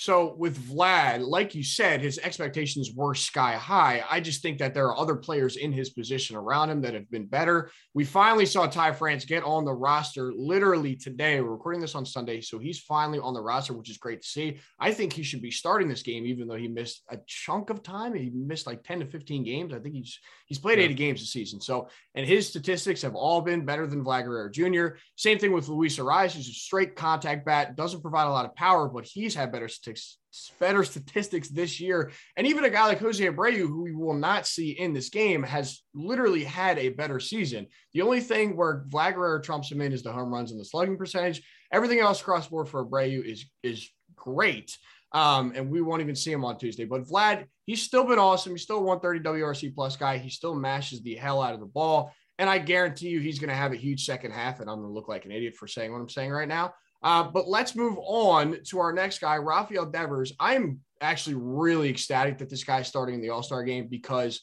So 0.00 0.36
with 0.38 0.56
Vlad, 0.70 1.26
like 1.26 1.56
you 1.56 1.64
said, 1.64 2.00
his 2.00 2.20
expectations 2.20 2.92
were 2.94 3.16
sky 3.16 3.54
high. 3.54 4.04
I 4.08 4.20
just 4.20 4.42
think 4.42 4.58
that 4.58 4.72
there 4.72 4.86
are 4.86 4.96
other 4.96 5.16
players 5.16 5.56
in 5.56 5.72
his 5.72 5.90
position 5.90 6.36
around 6.36 6.70
him 6.70 6.80
that 6.82 6.94
have 6.94 7.10
been 7.10 7.26
better. 7.26 7.72
We 7.94 8.04
finally 8.04 8.46
saw 8.46 8.68
Ty 8.68 8.92
France 8.92 9.24
get 9.24 9.42
on 9.42 9.64
the 9.64 9.74
roster 9.74 10.32
literally 10.32 10.94
today. 10.94 11.40
We're 11.40 11.50
recording 11.50 11.80
this 11.80 11.96
on 11.96 12.06
Sunday, 12.06 12.40
so 12.40 12.60
he's 12.60 12.78
finally 12.78 13.18
on 13.18 13.34
the 13.34 13.40
roster, 13.40 13.72
which 13.72 13.90
is 13.90 13.98
great 13.98 14.22
to 14.22 14.28
see. 14.28 14.60
I 14.78 14.92
think 14.92 15.12
he 15.12 15.24
should 15.24 15.42
be 15.42 15.50
starting 15.50 15.88
this 15.88 16.02
game, 16.02 16.26
even 16.26 16.46
though 16.46 16.54
he 16.54 16.68
missed 16.68 17.02
a 17.10 17.18
chunk 17.26 17.68
of 17.68 17.82
time. 17.82 18.14
He 18.14 18.30
missed 18.30 18.68
like 18.68 18.84
10 18.84 19.00
to 19.00 19.06
15 19.06 19.42
games. 19.42 19.74
I 19.74 19.80
think 19.80 19.96
he's 19.96 20.16
he's 20.46 20.60
played 20.60 20.78
yeah. 20.78 20.84
80 20.84 20.94
games 20.94 21.20
this 21.20 21.32
season. 21.32 21.60
So, 21.60 21.88
and 22.14 22.24
his 22.24 22.46
statistics 22.46 23.02
have 23.02 23.16
all 23.16 23.40
been 23.40 23.64
better 23.64 23.88
than 23.88 24.04
Vlad 24.04 24.26
Guerrero 24.26 24.48
Jr. 24.48 24.96
Same 25.16 25.40
thing 25.40 25.50
with 25.50 25.66
Luis 25.66 25.98
Arraez, 25.98 26.34
who's 26.34 26.48
a 26.48 26.52
straight 26.52 26.94
contact 26.94 27.44
bat, 27.44 27.74
doesn't 27.74 28.00
provide 28.00 28.28
a 28.28 28.30
lot 28.30 28.44
of 28.44 28.54
power, 28.54 28.88
but 28.88 29.04
he's 29.04 29.34
had 29.34 29.50
better 29.50 29.66
statistics 29.66 29.87
statistics, 29.96 30.58
better 30.58 30.84
statistics 30.84 31.48
this 31.48 31.80
year. 31.80 32.12
And 32.36 32.46
even 32.46 32.64
a 32.64 32.70
guy 32.70 32.86
like 32.86 33.00
Jose 33.00 33.24
Abreu, 33.24 33.56
who 33.56 33.82
we 33.82 33.94
will 33.94 34.14
not 34.14 34.46
see 34.46 34.70
in 34.70 34.92
this 34.92 35.08
game, 35.08 35.42
has 35.42 35.82
literally 35.94 36.44
had 36.44 36.78
a 36.78 36.90
better 36.90 37.20
season. 37.20 37.66
The 37.92 38.02
only 38.02 38.20
thing 38.20 38.56
where 38.56 38.84
Vlad 38.88 39.14
Guerrero 39.14 39.40
trumps 39.40 39.70
him 39.70 39.80
in 39.80 39.92
is 39.92 40.02
the 40.02 40.12
home 40.12 40.32
runs 40.32 40.50
and 40.50 40.60
the 40.60 40.64
slugging 40.64 40.96
percentage. 40.96 41.42
Everything 41.72 42.00
else 42.00 42.20
across 42.20 42.46
the 42.46 42.50
board 42.50 42.68
for 42.68 42.84
Abreu 42.84 43.24
is 43.24 43.46
is 43.62 43.88
great. 44.14 44.76
Um, 45.12 45.52
and 45.54 45.70
we 45.70 45.80
won't 45.80 46.02
even 46.02 46.16
see 46.16 46.32
him 46.32 46.44
on 46.44 46.58
Tuesday. 46.58 46.84
But 46.84 47.04
Vlad, 47.04 47.46
he's 47.64 47.82
still 47.82 48.04
been 48.04 48.18
awesome. 48.18 48.52
He's 48.52 48.62
still 48.62 48.78
a 48.78 48.82
130 48.82 49.40
WRC 49.40 49.74
plus 49.74 49.96
guy. 49.96 50.18
He 50.18 50.28
still 50.28 50.54
mashes 50.54 51.00
the 51.00 51.14
hell 51.14 51.40
out 51.40 51.54
of 51.54 51.60
the 51.60 51.66
ball. 51.66 52.12
And 52.38 52.48
I 52.48 52.58
guarantee 52.58 53.08
you 53.08 53.20
he's 53.20 53.38
going 53.38 53.48
to 53.48 53.56
have 53.56 53.72
a 53.72 53.76
huge 53.76 54.04
second 54.04 54.32
half. 54.32 54.60
And 54.60 54.68
I'm 54.68 54.76
going 54.76 54.88
to 54.88 54.94
look 54.94 55.08
like 55.08 55.24
an 55.24 55.32
idiot 55.32 55.56
for 55.56 55.66
saying 55.66 55.92
what 55.92 56.00
I'm 56.00 56.10
saying 56.10 56.30
right 56.30 56.46
now. 56.46 56.74
Uh, 57.02 57.24
but 57.24 57.48
let's 57.48 57.76
move 57.76 57.96
on 57.98 58.58
to 58.64 58.78
our 58.80 58.92
next 58.92 59.20
guy, 59.20 59.36
Rafael 59.36 59.86
Devers. 59.86 60.32
I'm 60.40 60.80
actually 61.00 61.36
really 61.36 61.88
ecstatic 61.88 62.38
that 62.38 62.50
this 62.50 62.64
guy's 62.64 62.88
starting 62.88 63.16
in 63.16 63.20
the 63.20 63.30
All 63.30 63.42
Star 63.42 63.62
game 63.62 63.86
because 63.88 64.40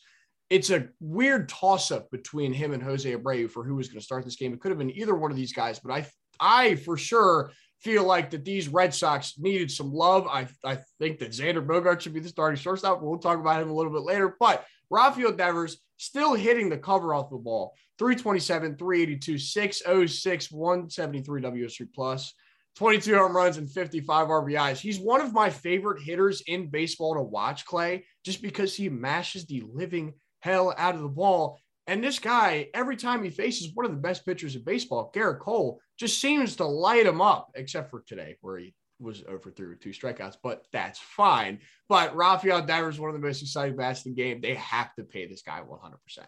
it's 0.49 0.69
a 0.69 0.87
weird 0.99 1.49
toss 1.49 1.91
up 1.91 2.09
between 2.11 2.53
him 2.53 2.71
and 2.71 2.81
Jose 2.81 3.11
Abreu 3.11 3.49
for 3.49 3.63
who 3.63 3.75
was 3.75 3.87
going 3.87 3.99
to 3.99 4.05
start 4.05 4.23
this 4.23 4.35
game. 4.35 4.53
It 4.53 4.61
could 4.61 4.69
have 4.69 4.77
been 4.77 4.97
either 4.97 5.15
one 5.15 5.31
of 5.31 5.37
these 5.37 5.53
guys, 5.53 5.79
but 5.79 5.91
I, 5.91 6.07
I 6.39 6.75
for 6.75 6.97
sure 6.97 7.51
feel 7.81 8.03
like 8.03 8.29
that 8.29 8.45
these 8.45 8.67
Red 8.67 8.93
Sox 8.93 9.37
needed 9.37 9.69
some 9.69 9.91
love. 9.91 10.27
I, 10.27 10.47
I 10.63 10.79
think 10.99 11.19
that 11.19 11.31
Xander 11.31 11.65
Bogaerts 11.65 12.01
should 12.01 12.13
be 12.13 12.19
the 12.19 12.29
starting 12.29 12.59
shortstop. 12.59 13.01
We'll 13.01 13.19
talk 13.19 13.39
about 13.39 13.61
him 13.61 13.69
a 13.69 13.73
little 13.73 13.91
bit 13.91 14.03
later. 14.03 14.35
But 14.39 14.65
Rafael 14.89 15.31
Devers 15.31 15.77
still 15.97 16.33
hitting 16.33 16.69
the 16.69 16.77
cover 16.77 17.13
off 17.13 17.29
the 17.29 17.37
ball. 17.37 17.73
327, 17.97 18.77
382, 18.77 19.37
606, 19.37 20.51
173 20.51 21.41
WSC 21.41 21.87
plus. 21.93 22.33
22 22.75 23.15
home 23.15 23.35
runs 23.35 23.57
and 23.57 23.71
55 23.71 24.27
RBIs. 24.27 24.79
He's 24.79 24.99
one 24.99 25.21
of 25.21 25.33
my 25.33 25.49
favorite 25.49 26.01
hitters 26.01 26.41
in 26.47 26.69
baseball 26.69 27.15
to 27.15 27.21
watch, 27.21 27.65
Clay, 27.65 28.05
just 28.23 28.41
because 28.41 28.75
he 28.75 28.89
mashes 28.89 29.45
the 29.45 29.63
living 29.73 30.13
hell 30.41 30.73
out 30.77 30.95
of 30.95 31.01
the 31.01 31.07
ball. 31.07 31.59
And 31.87 32.03
this 32.03 32.19
guy, 32.19 32.67
every 32.73 32.97
time 32.97 33.23
he 33.23 33.29
faces 33.29 33.71
one 33.73 33.85
of 33.85 33.91
the 33.91 33.97
best 33.97 34.25
pitchers 34.25 34.55
in 34.55 34.63
baseball, 34.63 35.11
Gerrit 35.15 35.39
Cole, 35.39 35.79
just 35.97 36.19
seems 36.19 36.55
to 36.57 36.65
light 36.65 37.05
him 37.05 37.21
up, 37.21 37.51
except 37.55 37.91
for 37.91 38.03
today, 38.07 38.37
where 38.41 38.57
he 38.57 38.73
was 38.99 39.23
over 39.27 39.51
three 39.51 39.67
with 39.67 39.81
two 39.81 39.91
strikeouts, 39.91 40.37
but 40.41 40.65
that's 40.71 40.99
fine. 40.99 41.59
But 41.87 42.15
Rafael 42.15 42.61
Devers 42.61 42.95
is 42.95 42.99
one 42.99 43.09
of 43.09 43.15
the 43.15 43.25
most 43.25 43.41
exciting 43.41 43.75
bats 43.75 44.05
in 44.05 44.13
the 44.13 44.21
game. 44.21 44.41
They 44.41 44.55
have 44.55 44.93
to 44.95 45.03
pay 45.03 45.27
this 45.27 45.43
guy 45.43 45.61
100%. 45.61 46.25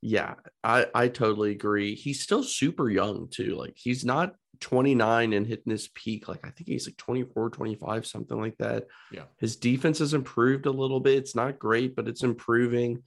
Yeah, 0.00 0.34
I, 0.64 0.86
I 0.94 1.08
totally 1.08 1.52
agree. 1.52 1.94
He's 1.94 2.22
still 2.22 2.42
super 2.42 2.90
young, 2.90 3.28
too. 3.30 3.54
Like, 3.54 3.76
he's 3.76 4.04
not 4.04 4.34
29 4.62 5.32
and 5.32 5.46
hitting 5.46 5.70
his 5.70 5.88
peak. 5.88 6.28
Like, 6.28 6.46
I 6.46 6.50
think 6.50 6.68
he's 6.68 6.86
like 6.86 6.96
24, 6.96 7.50
25, 7.50 8.06
something 8.06 8.40
like 8.40 8.56
that. 8.58 8.86
Yeah. 9.10 9.24
His 9.38 9.56
defense 9.56 9.98
has 9.98 10.14
improved 10.14 10.66
a 10.66 10.70
little 10.70 11.00
bit. 11.00 11.18
It's 11.18 11.34
not 11.34 11.58
great, 11.58 11.94
but 11.94 12.08
it's 12.08 12.22
improving. 12.22 13.02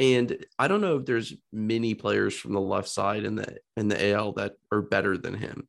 And 0.00 0.44
I 0.58 0.68
don't 0.68 0.80
know 0.80 0.96
if 0.96 1.06
there's 1.06 1.34
many 1.52 1.94
players 1.94 2.36
from 2.36 2.52
the 2.52 2.60
left 2.60 2.88
side 2.88 3.24
in 3.24 3.36
the 3.36 3.58
in 3.76 3.88
the 3.88 4.12
AL 4.12 4.32
that 4.32 4.52
are 4.72 4.82
better 4.82 5.16
than 5.16 5.34
him. 5.34 5.68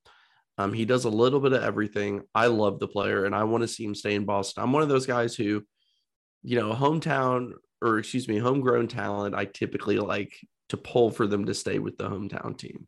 Um, 0.57 0.73
he 0.73 0.85
does 0.85 1.05
a 1.05 1.09
little 1.09 1.39
bit 1.39 1.53
of 1.53 1.63
everything. 1.63 2.21
I 2.35 2.47
love 2.47 2.79
the 2.79 2.87
player, 2.87 3.25
and 3.25 3.33
I 3.33 3.43
want 3.45 3.61
to 3.61 3.67
see 3.67 3.85
him 3.85 3.95
stay 3.95 4.13
in 4.13 4.25
Boston. 4.25 4.63
I'm 4.63 4.73
one 4.73 4.83
of 4.83 4.89
those 4.89 5.05
guys 5.05 5.35
who, 5.35 5.63
you 6.43 6.59
know, 6.59 6.73
hometown 6.73 7.53
or 7.81 7.99
excuse 7.99 8.27
me, 8.27 8.37
homegrown 8.37 8.87
talent. 8.87 9.35
I 9.35 9.45
typically 9.45 9.97
like 9.97 10.33
to 10.69 10.77
pull 10.77 11.11
for 11.11 11.27
them 11.27 11.45
to 11.45 11.53
stay 11.53 11.79
with 11.79 11.97
the 11.97 12.09
hometown 12.09 12.57
team. 12.57 12.87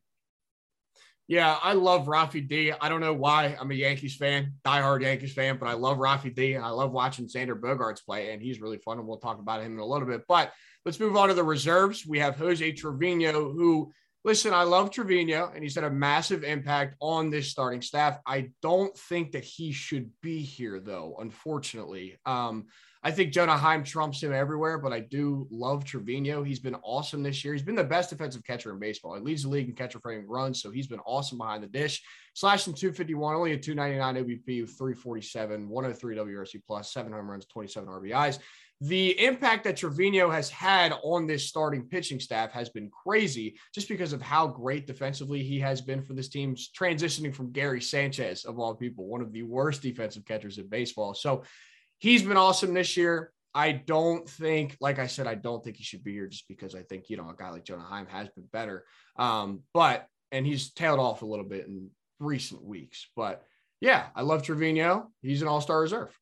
Yeah, 1.32 1.58
I 1.64 1.72
love 1.72 2.08
Rafi 2.08 2.46
D. 2.46 2.74
I 2.74 2.90
don't 2.90 3.00
know 3.00 3.14
why. 3.14 3.56
I'm 3.58 3.72
a 3.72 3.74
Yankees 3.74 4.18
fan, 4.18 4.56
diehard 4.66 5.02
Yankees 5.02 5.32
fan, 5.32 5.56
but 5.58 5.70
I 5.70 5.76
love 5.76 5.98
Rafi 5.98 6.36
D. 6.36 6.58
I 6.58 6.68
love 6.72 6.92
watching 6.92 7.26
Xander 7.26 7.58
Bogaerts 7.58 8.04
play, 8.04 8.34
and 8.34 8.42
he's 8.42 8.60
really 8.60 8.80
fun. 8.80 9.00
And 9.00 9.08
we'll 9.08 9.16
talk 9.16 9.40
about 9.40 9.62
him 9.62 9.76
in 9.76 9.80
a 9.80 9.86
little 9.86 10.06
bit. 10.06 10.24
But 10.28 10.52
let's 10.84 11.00
move 11.00 11.16
on 11.16 11.30
to 11.30 11.34
the 11.34 11.42
reserves. 11.42 12.06
We 12.06 12.20
have 12.20 12.36
Jose 12.36 12.74
Trevino, 12.74 13.50
who, 13.50 13.94
listen, 14.26 14.54
I 14.54 14.64
love 14.64 14.92
Trevino, 14.92 15.50
and 15.56 15.64
he's 15.64 15.76
had 15.76 15.86
a 15.86 15.90
massive 15.90 16.44
impact 16.44 16.98
on 17.00 17.30
this 17.30 17.48
starting 17.48 17.82
staff. 17.82 18.20
I 18.28 18.50
don't 18.62 18.94
think 18.98 19.32
that 19.32 19.46
he 19.46 19.72
should 19.72 20.10
be 20.22 20.42
here, 20.42 20.82
though, 20.82 21.16
unfortunately. 21.18 22.20
Um, 22.26 22.66
I 23.04 23.10
think 23.10 23.34
Jonah 23.34 23.58
Heim 23.58 23.84
trumps 23.84 24.22
him 24.22 24.32
everywhere, 24.32 24.78
but 24.78 24.94
I 24.94 25.00
do 25.00 25.48
love 25.50 25.84
Trevino. 25.84 26.44
He's 26.44 26.60
been 26.60 26.76
awesome 26.84 27.24
this 27.24 27.44
year. 27.44 27.54
He's 27.54 27.64
been 27.64 27.76
the 27.76 27.84
best 27.84 28.12
defensive 28.12 28.44
catcher 28.44 28.72
in 28.72 28.80
baseball. 28.80 29.16
He 29.16 29.22
leads 29.22 29.42
the 29.42 29.50
league 29.50 29.70
in 29.70 29.76
catcher 29.76 30.00
framing 30.00 30.28
runs, 30.28 30.62
so 30.62 30.70
he's 30.70 30.86
been 30.86 31.00
awesome 31.00 31.40
behind 31.40 31.64
the 31.64 31.68
dish. 31.68 32.04
Slashing 32.36 32.76
251, 32.76 33.36
only 33.36 33.54
a 33.54 33.58
299 33.58 34.24
OBP 34.24 34.62
with 34.62 34.78
347, 34.78 35.68
103 35.68 36.16
WRC 36.16 36.62
plus, 36.66 36.94
seven 36.94 37.12
home 37.12 37.30
runs, 37.30 37.46
27 37.48 37.90
RBIs. 37.90 38.38
The 38.82 39.24
impact 39.24 39.64
that 39.64 39.78
Trevino 39.78 40.30
has 40.30 40.50
had 40.50 40.94
on 41.04 41.26
this 41.26 41.48
starting 41.48 41.84
pitching 41.84 42.20
staff 42.20 42.52
has 42.52 42.70
been 42.70 42.90
crazy 42.90 43.56
just 43.74 43.88
because 43.88 44.14
of 44.14 44.22
how 44.22 44.48
great 44.48 44.88
defensively 44.88 45.44
he 45.44 45.60
has 45.60 45.82
been 45.82 46.04
for 46.04 46.14
this 46.14 46.30
team, 46.30 46.56
transitioning 46.56 47.34
from 47.34 47.52
Gary 47.52 47.82
Sanchez, 47.82 48.46
of 48.46 48.60
all 48.60 48.76
people, 48.76 49.06
one 49.06 49.22
of 49.22 49.32
the 49.34 49.44
worst 49.44 49.82
defensive 49.82 50.26
catchers 50.26 50.58
in 50.58 50.68
baseball. 50.68 51.14
So 51.14 51.44
he's 52.02 52.24
been 52.24 52.36
awesome 52.36 52.74
this 52.74 52.98
year. 52.98 53.32
I 53.54 53.72
don't 53.72 54.28
think, 54.28 54.76
like 54.82 54.98
I 54.98 55.08
said, 55.08 55.28
I 55.28 55.36
don't 55.36 55.64
think 55.64 55.78
he 55.78 55.84
should 55.84 56.04
be 56.04 56.14
here 56.14 56.28
just 56.28 56.48
because 56.48 56.74
I 56.74 56.82
think, 56.82 57.10
you 57.10 57.18
know, 57.18 57.30
a 57.30 57.36
guy 57.36 57.50
like 57.50 57.64
Jonah 57.64 57.84
Heim 57.84 58.08
has 58.10 58.28
been 58.30 58.48
better. 58.52 58.86
Um, 59.18 59.62
but, 59.74 60.08
and 60.32 60.46
he's 60.46 60.72
tailed 60.72 61.00
off 61.00 61.22
a 61.22 61.26
little 61.26 61.46
bit 61.46 61.68
in 61.68 61.90
recent 62.20 62.64
weeks. 62.64 63.08
But 63.16 63.44
yeah, 63.82 64.08
I 64.16 64.24
love 64.24 64.44
Trevino. 64.44 65.12
He's 65.22 65.42
an 65.42 65.48
all 65.48 65.62
star 65.62 65.82
reserve. 65.82 66.18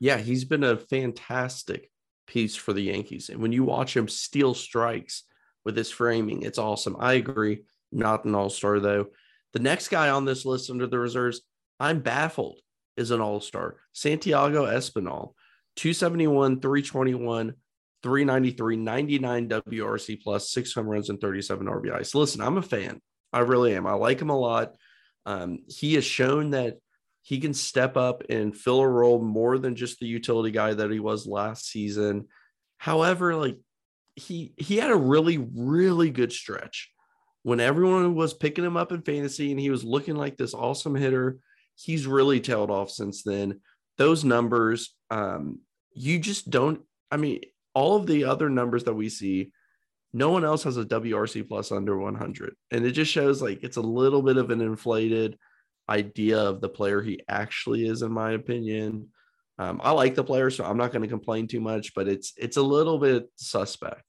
Yeah, 0.00 0.18
he's 0.18 0.44
been 0.44 0.64
a 0.64 0.76
fantastic 0.76 1.90
piece 2.26 2.54
for 2.54 2.72
the 2.72 2.82
Yankees. 2.82 3.30
And 3.30 3.40
when 3.40 3.52
you 3.52 3.64
watch 3.64 3.96
him 3.96 4.08
steal 4.08 4.52
strikes 4.52 5.22
with 5.64 5.76
his 5.76 5.90
framing, 5.90 6.42
it's 6.42 6.58
awesome. 6.58 6.96
I 6.98 7.14
agree. 7.14 7.62
Not 7.90 8.24
an 8.24 8.34
all 8.34 8.50
star, 8.50 8.80
though. 8.80 9.06
The 9.52 9.60
next 9.60 9.88
guy 9.88 10.10
on 10.10 10.24
this 10.24 10.44
list 10.44 10.70
under 10.70 10.86
the 10.86 10.98
reserves, 10.98 11.42
I'm 11.78 12.00
baffled 12.00 12.58
is 12.96 13.10
an 13.10 13.20
all 13.20 13.40
star. 13.40 13.76
Santiago 13.92 14.66
Espinal, 14.66 15.34
271, 15.76 16.60
321, 16.60 17.54
393, 18.02 18.76
99 18.76 19.48
WRC 19.48 20.22
plus, 20.22 20.50
six 20.50 20.72
home 20.72 20.86
runs 20.86 21.08
and 21.08 21.20
37 21.20 21.66
RBIs. 21.66 22.06
So 22.06 22.18
listen, 22.18 22.40
I'm 22.40 22.58
a 22.58 22.62
fan. 22.62 23.00
I 23.32 23.40
really 23.40 23.74
am. 23.74 23.86
I 23.86 23.94
like 23.94 24.20
him 24.20 24.30
a 24.30 24.38
lot. 24.38 24.74
Um, 25.24 25.60
he 25.68 25.94
has 25.94 26.04
shown 26.04 26.50
that 26.50 26.78
he 27.22 27.38
can 27.38 27.54
step 27.54 27.96
up 27.96 28.24
and 28.28 28.56
fill 28.56 28.80
a 28.80 28.88
role 28.88 29.22
more 29.22 29.56
than 29.58 29.76
just 29.76 30.00
the 30.00 30.06
utility 30.06 30.50
guy 30.50 30.74
that 30.74 30.90
he 30.90 30.98
was 30.98 31.26
last 31.26 31.66
season. 31.66 32.26
However, 32.78 33.36
like 33.36 33.58
he 34.16 34.52
he 34.58 34.76
had 34.76 34.90
a 34.90 34.96
really 34.96 35.38
really 35.38 36.10
good 36.10 36.32
stretch 36.32 36.90
when 37.44 37.60
everyone 37.60 38.14
was 38.14 38.34
picking 38.34 38.64
him 38.64 38.76
up 38.76 38.92
in 38.92 39.02
fantasy 39.02 39.50
and 39.50 39.60
he 39.60 39.70
was 39.70 39.84
looking 39.84 40.16
like 40.16 40.36
this 40.36 40.52
awesome 40.52 40.94
hitter 40.94 41.38
he's 41.74 42.06
really 42.06 42.40
tailed 42.40 42.70
off 42.70 42.90
since 42.90 43.22
then. 43.22 43.60
Those 43.98 44.24
numbers, 44.24 44.94
um, 45.10 45.60
you 45.94 46.18
just 46.18 46.50
don't. 46.50 46.80
I 47.10 47.16
mean, 47.16 47.40
all 47.74 47.96
of 47.96 48.06
the 48.06 48.24
other 48.24 48.48
numbers 48.48 48.84
that 48.84 48.94
we 48.94 49.08
see, 49.08 49.52
no 50.12 50.30
one 50.30 50.44
else 50.44 50.62
has 50.64 50.76
a 50.76 50.84
WRC 50.84 51.48
plus 51.48 51.72
under 51.72 51.96
100, 51.98 52.54
and 52.70 52.84
it 52.84 52.92
just 52.92 53.12
shows 53.12 53.42
like 53.42 53.62
it's 53.62 53.76
a 53.76 53.82
little 53.82 54.22
bit 54.22 54.36
of 54.36 54.50
an 54.50 54.60
inflated 54.60 55.38
idea 55.88 56.38
of 56.38 56.60
the 56.60 56.68
player 56.68 57.02
he 57.02 57.20
actually 57.28 57.86
is, 57.86 58.02
in 58.02 58.12
my 58.12 58.32
opinion. 58.32 59.08
Um, 59.58 59.80
I 59.82 59.90
like 59.92 60.14
the 60.14 60.24
player, 60.24 60.50
so 60.50 60.64
I'm 60.64 60.78
not 60.78 60.92
going 60.92 61.02
to 61.02 61.08
complain 61.08 61.46
too 61.46 61.60
much, 61.60 61.94
but 61.94 62.08
it's 62.08 62.32
it's 62.36 62.56
a 62.56 62.62
little 62.62 62.98
bit 62.98 63.30
suspect. 63.36 64.02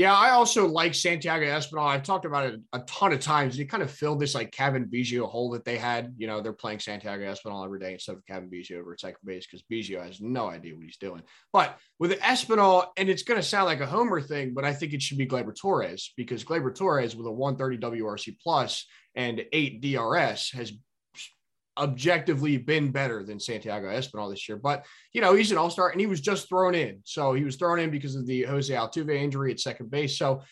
Yeah, 0.00 0.14
I 0.14 0.30
also 0.30 0.66
like 0.66 0.94
Santiago 0.94 1.44
Espinal. 1.44 1.86
I've 1.86 2.04
talked 2.04 2.24
about 2.24 2.46
it 2.46 2.60
a 2.72 2.78
ton 2.86 3.12
of 3.12 3.20
times. 3.20 3.54
He 3.54 3.66
kind 3.66 3.82
of 3.82 3.90
filled 3.90 4.18
this 4.18 4.34
like 4.34 4.50
Cavan 4.50 4.86
Biggio 4.86 5.28
hole 5.28 5.50
that 5.50 5.66
they 5.66 5.76
had. 5.76 6.14
You 6.16 6.26
know, 6.26 6.40
they're 6.40 6.54
playing 6.54 6.78
Santiago 6.78 7.30
Espinal 7.30 7.66
every 7.66 7.80
day 7.80 7.92
instead 7.92 8.16
of 8.16 8.24
Cavan 8.24 8.48
Biggio 8.48 8.80
over 8.80 8.94
at 8.94 9.00
second 9.00 9.18
base 9.26 9.46
because 9.46 9.62
Biggio 9.70 10.02
has 10.02 10.18
no 10.22 10.48
idea 10.48 10.74
what 10.74 10.86
he's 10.86 10.96
doing. 10.96 11.20
But 11.52 11.76
with 11.98 12.18
Espinal, 12.20 12.86
and 12.96 13.10
it's 13.10 13.24
going 13.24 13.38
to 13.38 13.46
sound 13.46 13.66
like 13.66 13.82
a 13.82 13.86
homer 13.86 14.22
thing, 14.22 14.54
but 14.54 14.64
I 14.64 14.72
think 14.72 14.94
it 14.94 15.02
should 15.02 15.18
be 15.18 15.26
Gleyber 15.26 15.54
Torres 15.54 16.14
because 16.16 16.44
Gleyber 16.44 16.74
Torres 16.74 17.14
with 17.14 17.26
a 17.26 17.30
130 17.30 18.00
WRC 18.00 18.38
plus 18.42 18.86
and 19.14 19.44
eight 19.52 19.82
DRS 19.82 20.52
has 20.52 20.72
objectively 21.78 22.56
been 22.56 22.90
better 22.90 23.24
than 23.24 23.40
Santiago 23.40 23.88
Espinal 23.88 24.30
this 24.30 24.48
year. 24.48 24.58
But, 24.58 24.84
you 25.12 25.20
know, 25.20 25.34
he's 25.34 25.50
an 25.52 25.58
all 25.58 25.70
star 25.70 25.90
and 25.90 26.00
he 26.00 26.06
was 26.06 26.20
just 26.20 26.48
thrown 26.48 26.74
in. 26.74 27.00
So 27.04 27.32
he 27.32 27.44
was 27.44 27.56
thrown 27.56 27.78
in 27.78 27.90
because 27.90 28.16
of 28.16 28.26
the 28.26 28.42
Jose 28.44 28.72
Altuve 28.72 29.14
injury 29.14 29.52
at 29.52 29.60
second 29.60 29.90
base. 29.90 30.18
So 30.18 30.42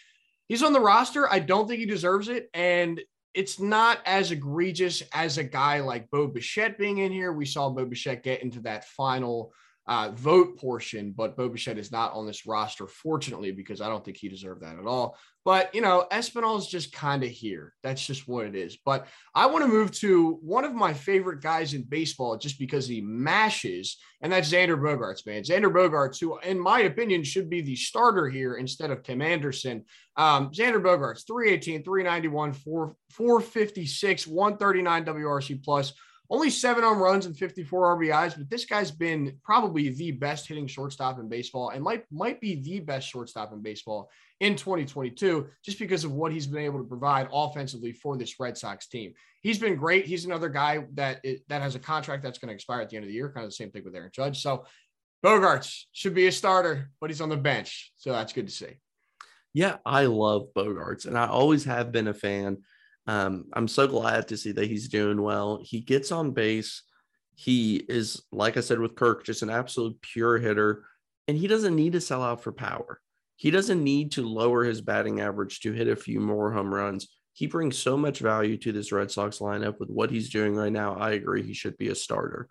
he's 0.48 0.62
on 0.62 0.72
the 0.72 0.80
roster. 0.80 1.30
I 1.30 1.40
don't 1.40 1.68
think 1.68 1.80
he 1.80 1.86
deserves 1.86 2.28
it. 2.28 2.48
And 2.54 3.00
it's 3.34 3.60
not 3.60 3.98
as 4.06 4.30
egregious 4.32 5.02
as 5.12 5.38
a 5.38 5.44
guy 5.44 5.80
like 5.80 6.10
Bo 6.10 6.26
Bichette 6.26 6.78
being 6.78 6.98
in 6.98 7.12
here. 7.12 7.32
We 7.32 7.46
saw 7.46 7.68
Bo 7.70 7.84
Bichette 7.84 8.22
get 8.22 8.42
into 8.42 8.60
that 8.60 8.84
final 8.86 9.52
uh, 9.88 10.10
vote 10.14 10.58
portion, 10.58 11.14
but 11.16 11.34
Bo 11.34 11.48
Bichette 11.48 11.78
is 11.78 11.90
not 11.90 12.12
on 12.12 12.26
this 12.26 12.46
roster, 12.46 12.86
fortunately, 12.86 13.52
because 13.52 13.80
I 13.80 13.88
don't 13.88 14.04
think 14.04 14.18
he 14.18 14.28
deserved 14.28 14.60
that 14.60 14.78
at 14.78 14.86
all. 14.86 15.16
But, 15.46 15.74
you 15.74 15.80
know, 15.80 16.06
Espinal 16.12 16.58
is 16.58 16.66
just 16.66 16.92
kind 16.92 17.24
of 17.24 17.30
here. 17.30 17.72
That's 17.82 18.04
just 18.04 18.28
what 18.28 18.44
it 18.44 18.54
is. 18.54 18.76
But 18.84 19.06
I 19.34 19.46
want 19.46 19.64
to 19.64 19.70
move 19.70 19.90
to 19.92 20.38
one 20.42 20.66
of 20.66 20.74
my 20.74 20.92
favorite 20.92 21.40
guys 21.40 21.72
in 21.72 21.84
baseball 21.84 22.36
just 22.36 22.58
because 22.58 22.86
he 22.86 23.00
mashes, 23.00 23.96
and 24.20 24.30
that's 24.30 24.52
Xander 24.52 24.78
Bogaerts, 24.78 25.26
man. 25.26 25.42
Xander 25.42 25.72
Bogaerts, 25.72 26.20
who, 26.20 26.38
in 26.40 26.60
my 26.60 26.80
opinion, 26.80 27.24
should 27.24 27.48
be 27.48 27.62
the 27.62 27.76
starter 27.76 28.28
here 28.28 28.56
instead 28.56 28.90
of 28.90 29.02
Tim 29.02 29.22
Anderson. 29.22 29.86
Um, 30.18 30.50
Xander 30.50 30.82
Bogaerts, 30.82 31.26
318, 31.26 31.82
391, 31.82 32.52
4, 32.52 32.94
456, 33.12 34.26
139 34.26 35.04
WRC 35.06 35.64
plus 35.64 35.94
only 36.30 36.50
seven 36.50 36.84
home 36.84 36.98
runs 36.98 37.26
and 37.26 37.36
54 37.36 37.96
RBIs, 37.96 38.36
but 38.36 38.50
this 38.50 38.66
guy's 38.66 38.90
been 38.90 39.38
probably 39.42 39.88
the 39.88 40.12
best 40.12 40.46
hitting 40.46 40.66
shortstop 40.66 41.18
in 41.18 41.28
baseball 41.28 41.70
and 41.70 41.82
might 41.82 42.04
might 42.10 42.40
be 42.40 42.56
the 42.56 42.80
best 42.80 43.08
shortstop 43.08 43.52
in 43.52 43.62
baseball 43.62 44.10
in 44.40 44.54
2022 44.54 45.48
just 45.64 45.78
because 45.78 46.04
of 46.04 46.12
what 46.12 46.32
he's 46.32 46.46
been 46.46 46.62
able 46.62 46.78
to 46.78 46.88
provide 46.88 47.28
offensively 47.32 47.92
for 47.92 48.16
this 48.16 48.38
Red 48.38 48.58
Sox 48.58 48.88
team. 48.88 49.14
He's 49.40 49.58
been 49.58 49.76
great. 49.76 50.04
He's 50.04 50.26
another 50.26 50.48
guy 50.50 50.84
that 50.94 51.24
that 51.48 51.62
has 51.62 51.74
a 51.74 51.80
contract 51.80 52.22
that's 52.22 52.38
going 52.38 52.48
to 52.48 52.54
expire 52.54 52.82
at 52.82 52.90
the 52.90 52.96
end 52.96 53.04
of 53.04 53.08
the 53.08 53.14
year, 53.14 53.30
kind 53.30 53.44
of 53.44 53.50
the 53.50 53.56
same 53.56 53.70
thing 53.70 53.84
with 53.84 53.94
Aaron 53.94 54.10
Judge. 54.12 54.42
So 54.42 54.66
Bogaerts 55.24 55.84
should 55.92 56.14
be 56.14 56.26
a 56.26 56.32
starter, 56.32 56.90
but 57.00 57.10
he's 57.10 57.20
on 57.20 57.28
the 57.28 57.36
bench, 57.36 57.92
so 57.96 58.12
that's 58.12 58.32
good 58.32 58.46
to 58.46 58.52
see. 58.52 58.78
Yeah, 59.54 59.76
I 59.84 60.04
love 60.04 60.48
Bogaerts 60.54 61.06
and 61.06 61.16
I 61.18 61.26
always 61.26 61.64
have 61.64 61.90
been 61.90 62.06
a 62.06 62.14
fan 62.14 62.58
Um, 63.08 63.46
I'm 63.54 63.68
so 63.68 63.88
glad 63.88 64.28
to 64.28 64.36
see 64.36 64.52
that 64.52 64.68
he's 64.68 64.88
doing 64.88 65.20
well. 65.20 65.60
He 65.62 65.80
gets 65.80 66.12
on 66.12 66.32
base. 66.32 66.82
He 67.34 67.76
is, 67.88 68.22
like 68.30 68.58
I 68.58 68.60
said 68.60 68.78
with 68.78 68.94
Kirk, 68.94 69.24
just 69.24 69.42
an 69.42 69.48
absolute 69.48 70.00
pure 70.02 70.36
hitter, 70.36 70.84
and 71.26 71.36
he 71.36 71.46
doesn't 71.46 71.74
need 71.74 71.92
to 71.92 72.02
sell 72.02 72.22
out 72.22 72.42
for 72.42 72.52
power. 72.52 73.00
He 73.36 73.50
doesn't 73.50 73.82
need 73.82 74.12
to 74.12 74.28
lower 74.28 74.62
his 74.62 74.82
batting 74.82 75.20
average 75.20 75.60
to 75.60 75.72
hit 75.72 75.88
a 75.88 75.96
few 75.96 76.20
more 76.20 76.52
home 76.52 76.72
runs. 76.72 77.08
He 77.32 77.46
brings 77.46 77.78
so 77.78 77.96
much 77.96 78.18
value 78.18 78.58
to 78.58 78.72
this 78.72 78.92
Red 78.92 79.10
Sox 79.10 79.38
lineup 79.38 79.78
with 79.78 79.88
what 79.88 80.10
he's 80.10 80.28
doing 80.28 80.54
right 80.54 80.72
now. 80.72 80.94
I 80.96 81.12
agree 81.12 81.42
he 81.42 81.54
should 81.54 81.78
be 81.78 81.88
a 81.88 81.94
starter. 81.94 82.48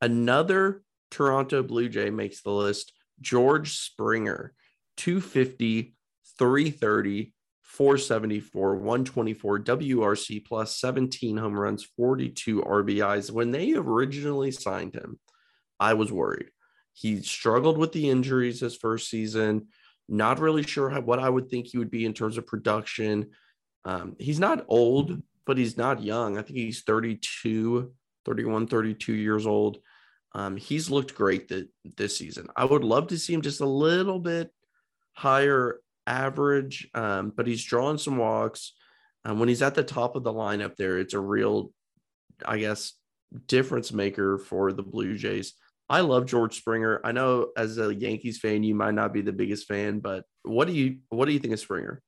Another 0.00 0.82
Toronto 1.10 1.62
Blue 1.62 1.88
Jay 1.88 2.10
makes 2.10 2.42
the 2.42 2.50
list 2.50 2.92
George 3.20 3.72
Springer, 3.72 4.52
250, 4.98 5.94
330, 6.38 7.32
474, 7.70 8.76
124 8.76 9.60
WRC 9.60 10.44
plus 10.44 10.76
17 10.78 11.36
home 11.36 11.58
runs, 11.58 11.84
42 11.96 12.62
RBIs. 12.62 13.30
When 13.30 13.52
they 13.52 13.74
originally 13.74 14.50
signed 14.50 14.94
him, 14.94 15.20
I 15.78 15.94
was 15.94 16.10
worried. 16.10 16.50
He 16.92 17.22
struggled 17.22 17.78
with 17.78 17.92
the 17.92 18.10
injuries 18.10 18.60
his 18.60 18.76
first 18.76 19.08
season. 19.08 19.68
Not 20.08 20.40
really 20.40 20.64
sure 20.64 20.90
how, 20.90 21.00
what 21.00 21.20
I 21.20 21.30
would 21.30 21.48
think 21.48 21.68
he 21.68 21.78
would 21.78 21.92
be 21.92 22.04
in 22.04 22.12
terms 22.12 22.36
of 22.36 22.46
production. 22.46 23.30
Um, 23.84 24.16
he's 24.18 24.40
not 24.40 24.64
old, 24.66 25.22
but 25.46 25.56
he's 25.56 25.76
not 25.76 26.02
young. 26.02 26.38
I 26.38 26.42
think 26.42 26.58
he's 26.58 26.82
32, 26.82 27.92
31, 28.24 28.66
32 28.66 29.12
years 29.14 29.46
old. 29.46 29.78
Um, 30.34 30.56
he's 30.56 30.90
looked 30.90 31.14
great 31.14 31.48
th- 31.48 31.68
this 31.96 32.16
season. 32.16 32.48
I 32.56 32.64
would 32.64 32.84
love 32.84 33.06
to 33.08 33.18
see 33.18 33.32
him 33.32 33.42
just 33.42 33.60
a 33.60 33.66
little 33.66 34.18
bit 34.18 34.50
higher 35.12 35.80
average, 36.06 36.88
um, 36.94 37.32
but 37.34 37.46
he's 37.46 37.64
drawing 37.64 37.98
some 37.98 38.16
walks. 38.16 38.72
And 39.24 39.38
when 39.38 39.48
he's 39.48 39.62
at 39.62 39.74
the 39.74 39.84
top 39.84 40.16
of 40.16 40.24
the 40.24 40.32
lineup 40.32 40.76
there, 40.76 40.98
it's 40.98 41.14
a 41.14 41.20
real, 41.20 41.72
I 42.44 42.58
guess, 42.58 42.92
difference 43.46 43.92
maker 43.92 44.38
for 44.38 44.72
the 44.72 44.82
Blue 44.82 45.16
Jays. 45.16 45.54
I 45.88 46.00
love 46.00 46.26
George 46.26 46.56
Springer. 46.56 47.00
I 47.04 47.12
know 47.12 47.48
as 47.56 47.78
a 47.78 47.94
Yankees 47.94 48.38
fan, 48.38 48.62
you 48.62 48.74
might 48.74 48.94
not 48.94 49.12
be 49.12 49.22
the 49.22 49.32
biggest 49.32 49.66
fan, 49.66 49.98
but 49.98 50.24
what 50.42 50.68
do 50.68 50.72
you 50.72 50.98
what 51.08 51.26
do 51.26 51.32
you 51.32 51.38
think 51.38 51.52
of 51.52 51.60
Springer? 51.60 52.00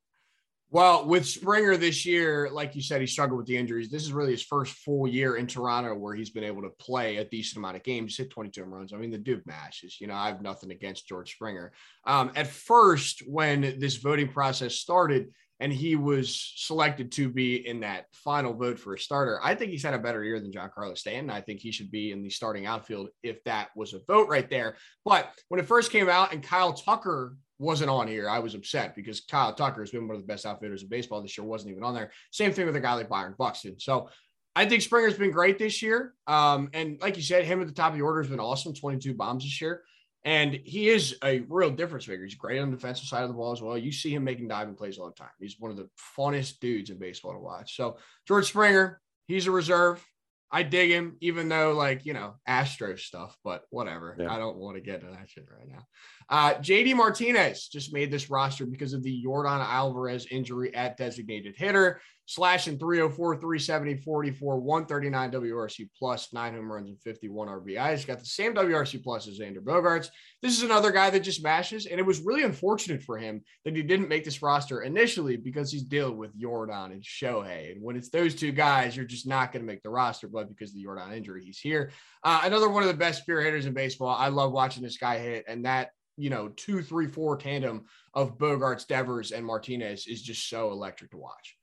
Well, 0.72 1.04
with 1.04 1.26
Springer 1.26 1.76
this 1.76 2.06
year, 2.06 2.48
like 2.50 2.74
you 2.74 2.80
said, 2.80 3.02
he 3.02 3.06
struggled 3.06 3.36
with 3.36 3.46
the 3.46 3.58
injuries. 3.58 3.90
This 3.90 4.04
is 4.04 4.12
really 4.14 4.30
his 4.30 4.42
first 4.42 4.72
full 4.72 5.06
year 5.06 5.36
in 5.36 5.46
Toronto 5.46 5.94
where 5.94 6.14
he's 6.14 6.30
been 6.30 6.44
able 6.44 6.62
to 6.62 6.70
play 6.70 7.18
a 7.18 7.26
decent 7.26 7.58
amount 7.58 7.76
of 7.76 7.82
games, 7.82 8.16
hit 8.16 8.30
22 8.30 8.64
runs. 8.64 8.94
I 8.94 8.96
mean, 8.96 9.10
the 9.10 9.18
dude 9.18 9.44
mashes. 9.44 10.00
You 10.00 10.06
know, 10.06 10.14
I 10.14 10.28
have 10.28 10.40
nothing 10.40 10.70
against 10.70 11.06
George 11.06 11.34
Springer. 11.34 11.72
Um, 12.06 12.32
at 12.36 12.46
first, 12.46 13.22
when 13.26 13.78
this 13.80 13.96
voting 13.96 14.28
process 14.28 14.76
started 14.76 15.34
and 15.60 15.70
he 15.70 15.94
was 15.94 16.54
selected 16.56 17.12
to 17.12 17.28
be 17.28 17.68
in 17.68 17.80
that 17.80 18.06
final 18.24 18.54
vote 18.54 18.78
for 18.78 18.94
a 18.94 18.98
starter, 18.98 19.40
I 19.44 19.54
think 19.54 19.72
he's 19.72 19.84
had 19.84 19.92
a 19.92 19.98
better 19.98 20.24
year 20.24 20.40
than 20.40 20.52
Giancarlo 20.52 20.96
Stanton. 20.96 21.28
I 21.28 21.42
think 21.42 21.60
he 21.60 21.70
should 21.70 21.90
be 21.90 22.12
in 22.12 22.22
the 22.22 22.30
starting 22.30 22.64
outfield 22.64 23.10
if 23.22 23.44
that 23.44 23.68
was 23.76 23.92
a 23.92 24.00
vote 24.08 24.30
right 24.30 24.48
there. 24.48 24.76
But 25.04 25.34
when 25.48 25.60
it 25.60 25.66
first 25.66 25.92
came 25.92 26.08
out 26.08 26.32
and 26.32 26.42
Kyle 26.42 26.72
Tucker 26.72 27.36
wasn't 27.62 27.90
on 27.90 28.08
here, 28.08 28.28
I 28.28 28.40
was 28.40 28.54
upset 28.54 28.94
because 28.94 29.20
Kyle 29.20 29.54
Tucker 29.54 29.80
has 29.80 29.90
been 29.90 30.06
one 30.06 30.16
of 30.16 30.22
the 30.22 30.26
best 30.26 30.44
outfitters 30.44 30.82
in 30.82 30.88
baseball 30.88 31.22
this 31.22 31.38
year, 31.38 31.46
wasn't 31.46 31.70
even 31.70 31.84
on 31.84 31.94
there. 31.94 32.10
Same 32.30 32.52
thing 32.52 32.66
with 32.66 32.76
a 32.76 32.80
guy 32.80 32.94
like 32.94 33.08
Byron 33.08 33.34
Buxton. 33.38 33.78
So 33.78 34.08
I 34.54 34.66
think 34.66 34.82
Springer's 34.82 35.16
been 35.16 35.30
great 35.30 35.58
this 35.58 35.80
year. 35.80 36.14
Um, 36.26 36.68
and 36.74 37.00
like 37.00 37.16
you 37.16 37.22
said, 37.22 37.44
him 37.44 37.60
at 37.60 37.68
the 37.68 37.72
top 37.72 37.92
of 37.92 37.98
the 37.98 38.04
order 38.04 38.20
has 38.20 38.30
been 38.30 38.40
awesome 38.40 38.74
22 38.74 39.14
bombs 39.14 39.44
this 39.44 39.60
year. 39.60 39.82
And 40.24 40.60
he 40.64 40.88
is 40.88 41.16
a 41.24 41.40
real 41.48 41.70
difference 41.70 42.06
maker. 42.06 42.24
He's 42.24 42.34
great 42.34 42.60
on 42.60 42.70
the 42.70 42.76
defensive 42.76 43.06
side 43.06 43.22
of 43.22 43.28
the 43.28 43.34
ball 43.34 43.52
as 43.52 43.62
well. 43.62 43.76
You 43.76 43.90
see 43.90 44.14
him 44.14 44.22
making 44.22 44.48
diving 44.48 44.76
plays 44.76 44.98
all 44.98 45.06
the 45.06 45.14
time. 45.14 45.30
He's 45.40 45.56
one 45.58 45.70
of 45.70 45.76
the 45.76 45.88
funnest 46.16 46.60
dudes 46.60 46.90
in 46.90 46.98
baseball 46.98 47.32
to 47.32 47.38
watch. 47.38 47.76
So, 47.76 47.96
George 48.28 48.46
Springer, 48.46 49.00
he's 49.26 49.48
a 49.48 49.50
reserve. 49.50 50.04
I 50.52 50.62
dig 50.62 50.90
him, 50.90 51.16
even 51.20 51.48
though 51.48 51.72
like 51.72 52.04
you 52.04 52.12
know 52.12 52.34
Astro 52.46 52.96
stuff, 52.96 53.36
but 53.42 53.62
whatever. 53.70 54.16
Yeah. 54.18 54.32
I 54.32 54.38
don't 54.38 54.58
want 54.58 54.76
to 54.76 54.82
get 54.82 55.00
into 55.00 55.12
that 55.12 55.30
shit 55.30 55.46
right 55.50 55.68
now. 55.68 55.86
Uh, 56.28 56.54
JD 56.54 56.94
Martinez 56.94 57.68
just 57.68 57.92
made 57.92 58.10
this 58.10 58.30
roster 58.30 58.66
because 58.66 58.92
of 58.92 59.02
the 59.02 59.24
Yordan 59.24 59.64
Alvarez 59.64 60.26
injury 60.30 60.74
at 60.74 60.96
designated 60.96 61.54
hitter 61.56 62.00
slashing 62.26 62.78
304, 62.78 63.36
370, 63.36 63.96
44, 63.96 64.60
139 64.60 65.30
WRC 65.32 65.88
plus, 65.98 66.32
nine 66.32 66.54
home 66.54 66.70
runs 66.70 66.88
and 66.88 67.00
51 67.00 67.48
RBIs. 67.48 67.96
He's 67.96 68.04
got 68.04 68.20
the 68.20 68.24
same 68.24 68.54
WRC 68.54 69.02
plus 69.02 69.26
as 69.26 69.38
Xander 69.38 69.58
Bogaerts. 69.58 70.08
This 70.40 70.56
is 70.56 70.62
another 70.62 70.92
guy 70.92 71.10
that 71.10 71.20
just 71.20 71.42
mashes, 71.42 71.86
and 71.86 71.98
it 71.98 72.06
was 72.06 72.20
really 72.20 72.44
unfortunate 72.44 73.02
for 73.02 73.18
him 73.18 73.42
that 73.64 73.76
he 73.76 73.82
didn't 73.82 74.08
make 74.08 74.24
this 74.24 74.42
roster 74.42 74.82
initially 74.82 75.36
because 75.36 75.72
he's 75.72 75.82
dealing 75.82 76.16
with 76.16 76.38
Yordan 76.38 76.92
and 76.92 77.02
Shohei. 77.02 77.72
And 77.72 77.82
when 77.82 77.96
it's 77.96 78.10
those 78.10 78.34
two 78.34 78.52
guys, 78.52 78.96
you're 78.96 79.04
just 79.04 79.26
not 79.26 79.52
going 79.52 79.64
to 79.64 79.70
make 79.70 79.82
the 79.82 79.90
roster, 79.90 80.28
but 80.28 80.48
because 80.48 80.70
of 80.70 80.76
the 80.76 80.84
Yordan 80.84 81.16
injury, 81.16 81.44
he's 81.44 81.58
here. 81.58 81.90
Uh, 82.24 82.42
another 82.44 82.68
one 82.68 82.82
of 82.82 82.88
the 82.88 82.94
best 82.94 83.22
spear 83.22 83.40
hitters 83.40 83.66
in 83.66 83.72
baseball. 83.72 84.16
I 84.16 84.28
love 84.28 84.52
watching 84.52 84.82
this 84.82 84.96
guy 84.96 85.18
hit, 85.18 85.44
and 85.48 85.64
that 85.64 85.90
you 86.18 86.28
know, 86.28 86.48
two, 86.48 86.82
three, 86.82 87.06
four 87.06 87.38
tandem 87.38 87.86
of 88.12 88.36
Bogaerts, 88.36 88.86
Devers, 88.86 89.32
and 89.32 89.46
Martinez 89.46 90.06
is 90.06 90.22
just 90.22 90.46
so 90.46 90.70
electric 90.70 91.10
to 91.12 91.16
watch 91.16 91.56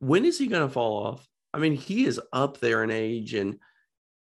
when 0.00 0.24
is 0.24 0.38
he 0.38 0.48
going 0.48 0.66
to 0.66 0.72
fall 0.72 1.06
off? 1.06 1.26
I 1.54 1.58
mean, 1.58 1.74
he 1.74 2.04
is 2.04 2.20
up 2.32 2.58
there 2.58 2.82
in 2.82 2.90
age, 2.90 3.34
and 3.34 3.58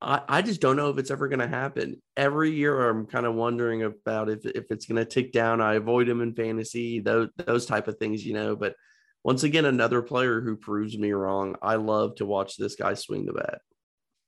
I, 0.01 0.23
I 0.29 0.43
just 0.43 0.61
don't 0.61 0.77
know 0.77 0.91
if 0.91 0.99
it's 0.99 1.11
ever 1.11 1.29
going 1.29 1.41
to 1.41 1.49
happen. 1.49 2.01
Every 2.17 2.53
year, 2.53 2.89
I'm 2.89 3.07
kind 3.07 3.27
of 3.27 3.35
wondering 3.35 3.83
about 3.83 4.29
if, 4.29 4.45
if 4.45 4.71
it's 4.71 4.87
going 4.87 4.97
to 4.97 5.05
tick 5.05 5.33
down. 5.33 5.61
I 5.61 5.75
avoid 5.75 6.09
him 6.09 6.21
in 6.21 6.35
fantasy, 6.35 7.01
those 7.01 7.29
those 7.37 7.67
type 7.67 7.89
of 7.89 7.99
things, 7.99 8.25
you 8.25 8.35
know. 8.35 8.57
But 8.57 8.75
once 9.23 9.43
again, 9.43 9.65
another 9.65 10.03
player 10.03 10.41
who 10.41 10.57
proves 10.57 10.97
me 10.99 11.13
wrong. 11.13 11.57
I 11.63 11.77
love 11.77 12.17
to 12.17 12.27
watch 12.27 12.57
this 12.57 12.77
guy 12.77 12.95
swing 12.95 13.27
the 13.27 13.33
bat. 13.33 13.61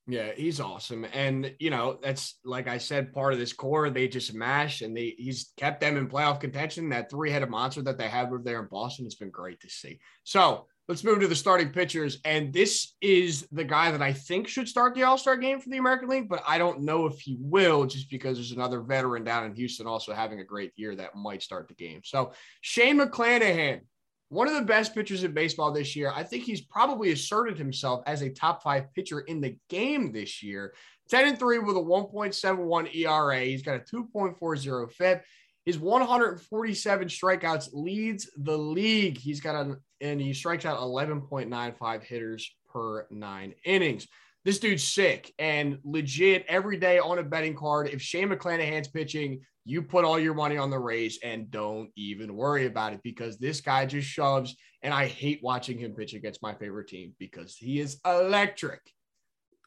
Yeah, 0.08 0.30
he's 0.36 0.60
awesome. 0.60 1.04
And 1.12 1.52
you 1.58 1.70
know, 1.70 1.98
that's 2.00 2.38
like 2.44 2.68
I 2.68 2.78
said, 2.78 3.12
part 3.12 3.32
of 3.32 3.38
this 3.38 3.52
core, 3.52 3.90
they 3.90 4.08
just 4.08 4.34
mash 4.34 4.80
and 4.80 4.96
they 4.96 5.14
he's 5.18 5.52
kept 5.56 5.80
them 5.80 5.96
in 5.96 6.08
playoff 6.08 6.40
contention. 6.40 6.88
That 6.90 7.10
three-headed 7.10 7.50
monster 7.50 7.82
that 7.82 7.98
they 7.98 8.08
have 8.08 8.28
over 8.28 8.40
there 8.42 8.60
in 8.60 8.68
Boston, 8.70 9.04
it's 9.04 9.16
been 9.16 9.30
great 9.30 9.60
to 9.60 9.68
see. 9.68 9.98
So 10.22 10.66
let's 10.88 11.04
move 11.04 11.20
to 11.20 11.28
the 11.28 11.34
starting 11.34 11.70
pitchers. 11.70 12.18
And 12.24 12.52
this 12.52 12.94
is 13.00 13.46
the 13.50 13.64
guy 13.64 13.90
that 13.90 14.02
I 14.02 14.12
think 14.12 14.48
should 14.48 14.68
start 14.68 14.94
the 14.94 15.02
All 15.02 15.18
Star 15.18 15.36
game 15.36 15.60
for 15.60 15.68
the 15.68 15.78
American 15.78 16.08
League, 16.08 16.28
but 16.28 16.42
I 16.46 16.58
don't 16.58 16.82
know 16.82 17.06
if 17.06 17.20
he 17.20 17.36
will 17.40 17.86
just 17.86 18.10
because 18.10 18.36
there's 18.36 18.52
another 18.52 18.80
veteran 18.80 19.24
down 19.24 19.44
in 19.44 19.54
Houston 19.54 19.86
also 19.86 20.12
having 20.12 20.40
a 20.40 20.44
great 20.44 20.72
year 20.76 20.94
that 20.96 21.16
might 21.16 21.42
start 21.42 21.68
the 21.68 21.74
game. 21.74 22.00
So 22.04 22.32
Shane 22.60 22.98
McClanahan, 22.98 23.80
one 24.28 24.48
of 24.48 24.54
the 24.54 24.62
best 24.62 24.94
pitchers 24.94 25.24
in 25.24 25.32
baseball 25.32 25.72
this 25.72 25.94
year. 25.94 26.12
I 26.14 26.22
think 26.22 26.44
he's 26.44 26.60
probably 26.60 27.12
asserted 27.12 27.58
himself 27.58 28.02
as 28.06 28.22
a 28.22 28.30
top 28.30 28.62
five 28.62 28.92
pitcher 28.92 29.20
in 29.20 29.40
the 29.40 29.56
game 29.68 30.12
this 30.12 30.42
year. 30.42 30.74
10 31.08 31.28
and 31.28 31.38
3 31.38 31.60
with 31.60 31.76
a 31.76 31.80
1.71 31.80 32.94
ERA. 32.94 33.40
He's 33.40 33.62
got 33.62 33.76
a 33.76 33.96
2.40 33.96 34.92
FIP. 34.92 35.24
His 35.66 35.78
147 35.78 37.08
strikeouts 37.08 37.70
leads 37.72 38.30
the 38.36 38.56
league. 38.56 39.18
He's 39.18 39.40
got 39.40 39.56
an 39.56 39.76
and 40.00 40.20
he 40.20 40.32
strikes 40.32 40.64
out 40.64 40.78
11.95 40.78 42.02
hitters 42.04 42.54
per 42.72 43.06
nine 43.10 43.54
innings. 43.64 44.06
This 44.44 44.60
dude's 44.60 44.84
sick 44.84 45.34
and 45.40 45.78
legit 45.82 46.44
every 46.48 46.76
day 46.76 47.00
on 47.00 47.18
a 47.18 47.22
betting 47.24 47.56
card. 47.56 47.88
If 47.88 48.00
Shane 48.00 48.28
McClanahan's 48.28 48.86
pitching, 48.86 49.40
you 49.64 49.82
put 49.82 50.04
all 50.04 50.20
your 50.20 50.34
money 50.34 50.56
on 50.56 50.70
the 50.70 50.78
Rays 50.78 51.18
and 51.24 51.50
don't 51.50 51.90
even 51.96 52.36
worry 52.36 52.66
about 52.66 52.92
it 52.92 53.00
because 53.02 53.38
this 53.38 53.60
guy 53.60 53.86
just 53.86 54.06
shoves. 54.06 54.54
And 54.82 54.94
I 54.94 55.06
hate 55.06 55.40
watching 55.42 55.78
him 55.78 55.94
pitch 55.94 56.14
against 56.14 56.42
my 56.42 56.54
favorite 56.54 56.86
team 56.86 57.12
because 57.18 57.56
he 57.56 57.80
is 57.80 57.98
electric. 58.06 58.80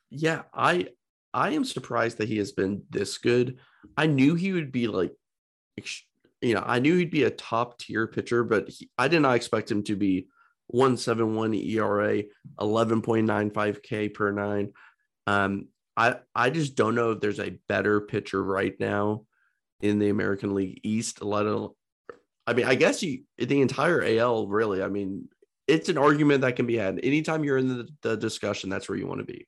Yeah, 0.10 0.44
I 0.54 0.88
I 1.34 1.52
am 1.52 1.66
surprised 1.66 2.20
that 2.20 2.30
he 2.30 2.38
has 2.38 2.54
been 2.54 2.84
this 2.90 3.18
good. 3.18 3.58
I 3.98 4.08
knew 4.08 4.36
he 4.36 4.54
would 4.54 4.72
be 4.72 4.88
like 4.88 5.14
you 6.42 6.54
know, 6.54 6.64
I 6.66 6.80
knew 6.80 6.98
he'd 6.98 7.12
be 7.12 7.24
a 7.24 7.30
top 7.30 7.80
tier 7.80 8.08
pitcher, 8.08 8.44
but 8.44 8.70
he, 8.70 8.90
I 8.98 9.08
did 9.08 9.22
not 9.22 9.36
expect 9.36 9.70
him 9.70 9.84
to 9.84 9.96
be 9.96 10.28
171 10.68 11.54
ERA, 11.54 12.24
11.95 12.60 13.84
K 13.84 14.10
per 14.10 14.32
nine. 14.32 14.74
Um, 15.28 15.68
I, 15.98 16.16
I 16.34 16.50
just 16.50 16.76
don't 16.76 16.96
know 16.96 17.12
if 17.12 17.20
there's 17.20 17.40
a 17.40 17.60
better 17.68 18.02
pitcher 18.02 18.42
right 18.42 18.74
now 18.80 19.26
in 19.82 20.00
the 20.00 20.10
American 20.10 20.56
League 20.56 20.80
East, 20.84 21.24
let 21.24 21.46
alone, 21.46 21.72
I 22.48 22.54
mean, 22.54 22.66
I 22.66 22.76
guess 22.76 23.04
you, 23.04 23.24
the 23.38 23.62
entire 23.62 24.04
AL, 24.04 24.48
really. 24.48 24.82
I 24.82 24.88
mean, 24.88 25.28
it's 25.68 25.90
an 25.90 25.98
argument 25.98 26.42
that 26.42 26.56
can 26.56 26.66
be 26.66 26.78
had. 26.78 27.00
Anytime 27.04 27.44
you're 27.44 27.58
in 27.58 27.68
the, 27.68 27.90
the 28.02 28.18
discussion, 28.18 28.70
that's 28.70 28.90
where 28.90 28.98
you 28.98 29.08
want 29.08 29.20
to 29.20 29.26
be. 29.26 29.46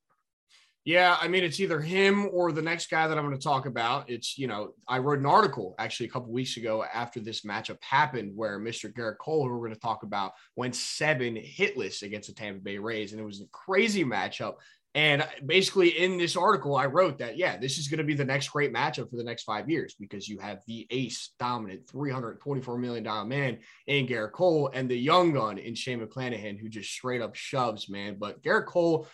Yeah, 0.84 1.16
I 1.22 1.28
mean, 1.28 1.44
it's 1.44 1.60
either 1.60 1.80
him 1.80 2.28
or 2.32 2.52
the 2.52 2.62
next 2.62 2.90
guy 2.90 3.08
that 3.08 3.16
I'm 3.16 3.24
going 3.24 3.38
to 3.38 3.44
talk 3.44 3.68
about. 3.68 4.10
It's, 4.10 4.36
you 4.36 4.48
know, 4.48 4.74
I 4.88 4.98
wrote 4.98 5.20
an 5.20 5.28
article 5.28 5.76
actually 5.78 6.08
a 6.08 6.12
couple 6.12 6.32
weeks 6.32 6.58
ago 6.58 6.84
after 6.84 7.20
this 7.20 7.42
matchup 7.42 7.78
happened 7.84 8.32
where 8.36 8.60
Mr. 8.60 8.92
Gerrit 8.92 9.20
Cole, 9.20 9.48
who 9.48 9.52
we're 9.52 9.68
going 9.68 9.76
to 9.76 9.80
talk 9.80 10.02
about, 10.02 10.32
went 10.56 10.76
seven 10.76 11.36
hitless 11.36 12.02
against 12.02 12.30
the 12.30 12.34
Tampa 12.34 12.62
Bay 12.62 12.80
Rays. 12.80 13.12
And 13.12 13.22
it 13.22 13.26
was 13.26 13.42
a 13.42 13.48
crazy 13.52 14.04
matchup. 14.04 14.56
And 14.94 15.26
basically, 15.46 15.90
in 15.90 16.18
this 16.18 16.36
article, 16.36 16.76
I 16.76 16.86
wrote 16.86 17.20
that, 17.20 17.38
yeah, 17.38 17.56
this 17.56 17.78
is 17.78 17.88
going 17.88 18.00
to 18.00 18.04
be 18.04 18.14
the 18.14 18.26
next 18.26 18.50
great 18.50 18.74
matchup 18.74 19.10
for 19.10 19.16
the 19.16 19.24
next 19.24 19.44
five 19.44 19.70
years 19.70 19.96
because 19.98 20.28
you 20.28 20.38
have 20.40 20.60
the 20.68 20.86
ace 20.90 21.32
dominant 21.40 21.88
$324 21.88 22.78
million 22.78 23.28
man 23.30 23.60
in 23.88 24.06
Gerrit 24.06 24.34
Cole 24.34 24.70
and 24.74 24.90
the 24.90 24.98
young 24.98 25.32
gun 25.32 25.60
in 25.60 25.76
Shane 25.76 26.02
McClanahan, 26.02 26.60
who 26.60 26.68
just 26.68 26.92
straight 26.92 27.22
up 27.22 27.36
shoves, 27.36 27.88
man. 27.88 28.18
But 28.20 28.44
Gerrit 28.44 28.66
Cole, 28.66 29.08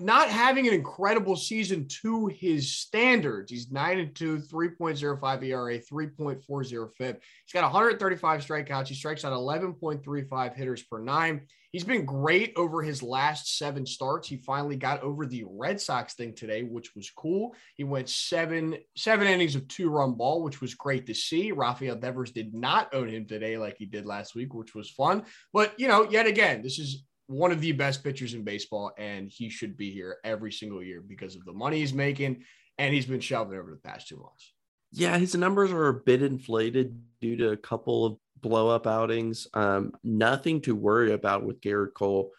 not 0.00 0.28
having 0.28 0.66
an 0.66 0.74
incredible 0.74 1.36
season 1.36 1.86
to 2.02 2.26
his 2.26 2.74
standards. 2.74 3.50
He's 3.50 3.70
9 3.70 3.98
and 3.98 4.14
2, 4.14 4.38
3.05 4.38 5.42
ERA, 5.44 5.78
3.40 5.78 6.90
FIP. 6.96 7.22
He's 7.46 7.52
got 7.52 7.62
135 7.62 8.44
strikeouts. 8.44 8.88
He 8.88 8.94
strikes 8.94 9.24
out 9.24 9.32
11.35 9.32 10.54
hitters 10.54 10.82
per 10.82 10.98
nine. 10.98 11.42
He's 11.70 11.84
been 11.84 12.04
great 12.04 12.52
over 12.56 12.82
his 12.82 13.02
last 13.02 13.56
seven 13.56 13.86
starts. 13.86 14.28
He 14.28 14.36
finally 14.36 14.76
got 14.76 15.02
over 15.02 15.24
the 15.24 15.44
Red 15.48 15.80
Sox 15.80 16.12
thing 16.12 16.34
today, 16.34 16.64
which 16.64 16.94
was 16.94 17.10
cool. 17.10 17.54
He 17.76 17.84
went 17.84 18.10
seven 18.10 18.76
seven 18.94 19.26
innings 19.26 19.54
of 19.54 19.66
two 19.68 19.88
run 19.88 20.12
ball, 20.12 20.42
which 20.42 20.60
was 20.60 20.74
great 20.74 21.06
to 21.06 21.14
see. 21.14 21.50
Rafael 21.50 21.96
Devers 21.96 22.32
did 22.32 22.52
not 22.52 22.94
own 22.94 23.08
him 23.08 23.24
today 23.24 23.56
like 23.56 23.78
he 23.78 23.86
did 23.86 24.04
last 24.04 24.34
week, 24.34 24.52
which 24.52 24.74
was 24.74 24.90
fun. 24.90 25.24
But 25.54 25.72
you 25.80 25.88
know, 25.88 26.10
yet 26.10 26.26
again, 26.26 26.60
this 26.60 26.78
is 26.78 27.04
one 27.32 27.50
of 27.50 27.60
the 27.60 27.72
best 27.72 28.04
pitchers 28.04 28.34
in 28.34 28.44
baseball, 28.44 28.92
and 28.98 29.28
he 29.28 29.48
should 29.48 29.76
be 29.76 29.90
here 29.90 30.18
every 30.22 30.52
single 30.52 30.82
year 30.82 31.00
because 31.00 31.34
of 31.34 31.44
the 31.44 31.52
money 31.52 31.78
he's 31.78 31.94
making, 31.94 32.44
and 32.78 32.94
he's 32.94 33.06
been 33.06 33.20
shoving 33.20 33.58
over 33.58 33.70
the 33.70 33.88
past 33.88 34.08
two 34.08 34.16
months. 34.16 34.52
Yeah, 34.92 35.16
his 35.16 35.34
numbers 35.34 35.72
are 35.72 35.88
a 35.88 35.94
bit 35.94 36.22
inflated 36.22 37.00
due 37.20 37.36
to 37.36 37.50
a 37.50 37.56
couple 37.56 38.04
of 38.04 38.16
blow 38.40 38.68
up 38.68 38.86
outings. 38.86 39.46
Um, 39.54 39.92
nothing 40.04 40.60
to 40.62 40.74
worry 40.74 41.12
about 41.12 41.44
with 41.44 41.62
Gerrit 41.62 41.94
Cole, 41.94 42.30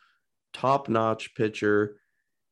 top 0.53 0.87
notch 0.87 1.33
pitcher. 1.33 1.97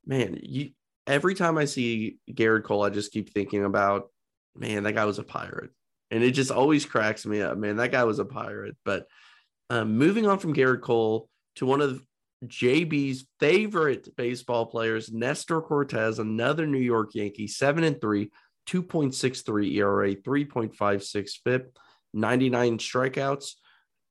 Man, 0.06 0.40
you 0.42 0.72
every 1.06 1.36
time 1.36 1.58
I 1.58 1.66
see 1.66 2.18
Gerrit 2.32 2.64
Cole, 2.64 2.84
I 2.84 2.90
just 2.90 3.12
keep 3.12 3.32
thinking 3.32 3.64
about, 3.64 4.10
man, 4.56 4.84
that 4.84 4.94
guy 4.94 5.06
was 5.06 5.20
a 5.20 5.24
pirate, 5.24 5.70
and 6.10 6.24
it 6.24 6.32
just 6.32 6.52
always 6.52 6.86
cracks 6.86 7.26
me 7.26 7.42
up. 7.42 7.58
Man, 7.58 7.76
that 7.76 7.92
guy 7.92 8.04
was 8.04 8.18
a 8.18 8.26
pirate. 8.26 8.76
But 8.84 9.06
um, 9.70 9.98
moving 9.98 10.26
on 10.28 10.40
from 10.40 10.56
Gerrit 10.56 10.82
Cole 10.82 11.30
to 11.58 11.68
one 11.68 11.82
of 11.82 12.02
JB's 12.46 13.26
favorite 13.40 14.16
baseball 14.16 14.66
players, 14.66 15.12
Nestor 15.12 15.62
Cortes, 15.62 16.20
another 16.20 16.66
New 16.66 16.80
York 16.80 17.14
Yankee, 17.14 17.48
seven 17.48 17.84
and 17.84 18.00
three, 18.02 18.32
2.63 18.68 19.76
ERA, 19.76 20.16
3.56 20.16 21.30
FIP, 21.44 21.78
99 22.14 22.78
strikeouts, 22.78 23.54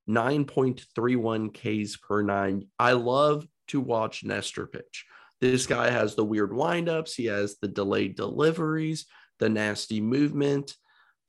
9.31 0.09 1.53
Ks 1.53 1.97
per 1.97 2.23
nine. 2.23 2.67
I 2.79 2.93
love 2.93 3.47
to 3.69 3.81
watch 3.81 4.25
Nestor 4.25 4.67
pitch. 4.67 5.07
This 5.41 5.67
guy 5.67 5.91
has 5.91 6.15
the 6.15 6.25
weird 6.25 6.51
windups, 6.51 7.15
he 7.15 7.27
has 7.27 7.57
the 7.59 7.69
delayed 7.69 8.17
deliveries, 8.17 9.07
the 9.39 9.49
nasty 9.49 10.01
movement. 10.01 10.77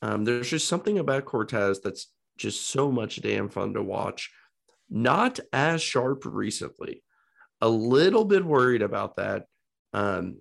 Um, 0.02 0.26
there's 0.26 0.50
just 0.50 0.68
something 0.68 1.00
about 1.00 1.26
Cortes 1.26 1.80
that's 1.80 2.08
just 2.38 2.68
so 2.68 2.92
much 2.92 3.22
damn 3.22 3.50
fun 3.50 3.74
to 3.74 3.84
watch 3.84 4.32
not 4.92 5.40
as 5.54 5.82
sharp 5.82 6.24
recently. 6.26 7.02
A 7.62 7.70
little 7.70 8.26
bit 8.26 8.44
worried 8.44 8.82
about 8.82 9.16
that. 9.16 9.46
Um, 9.94 10.40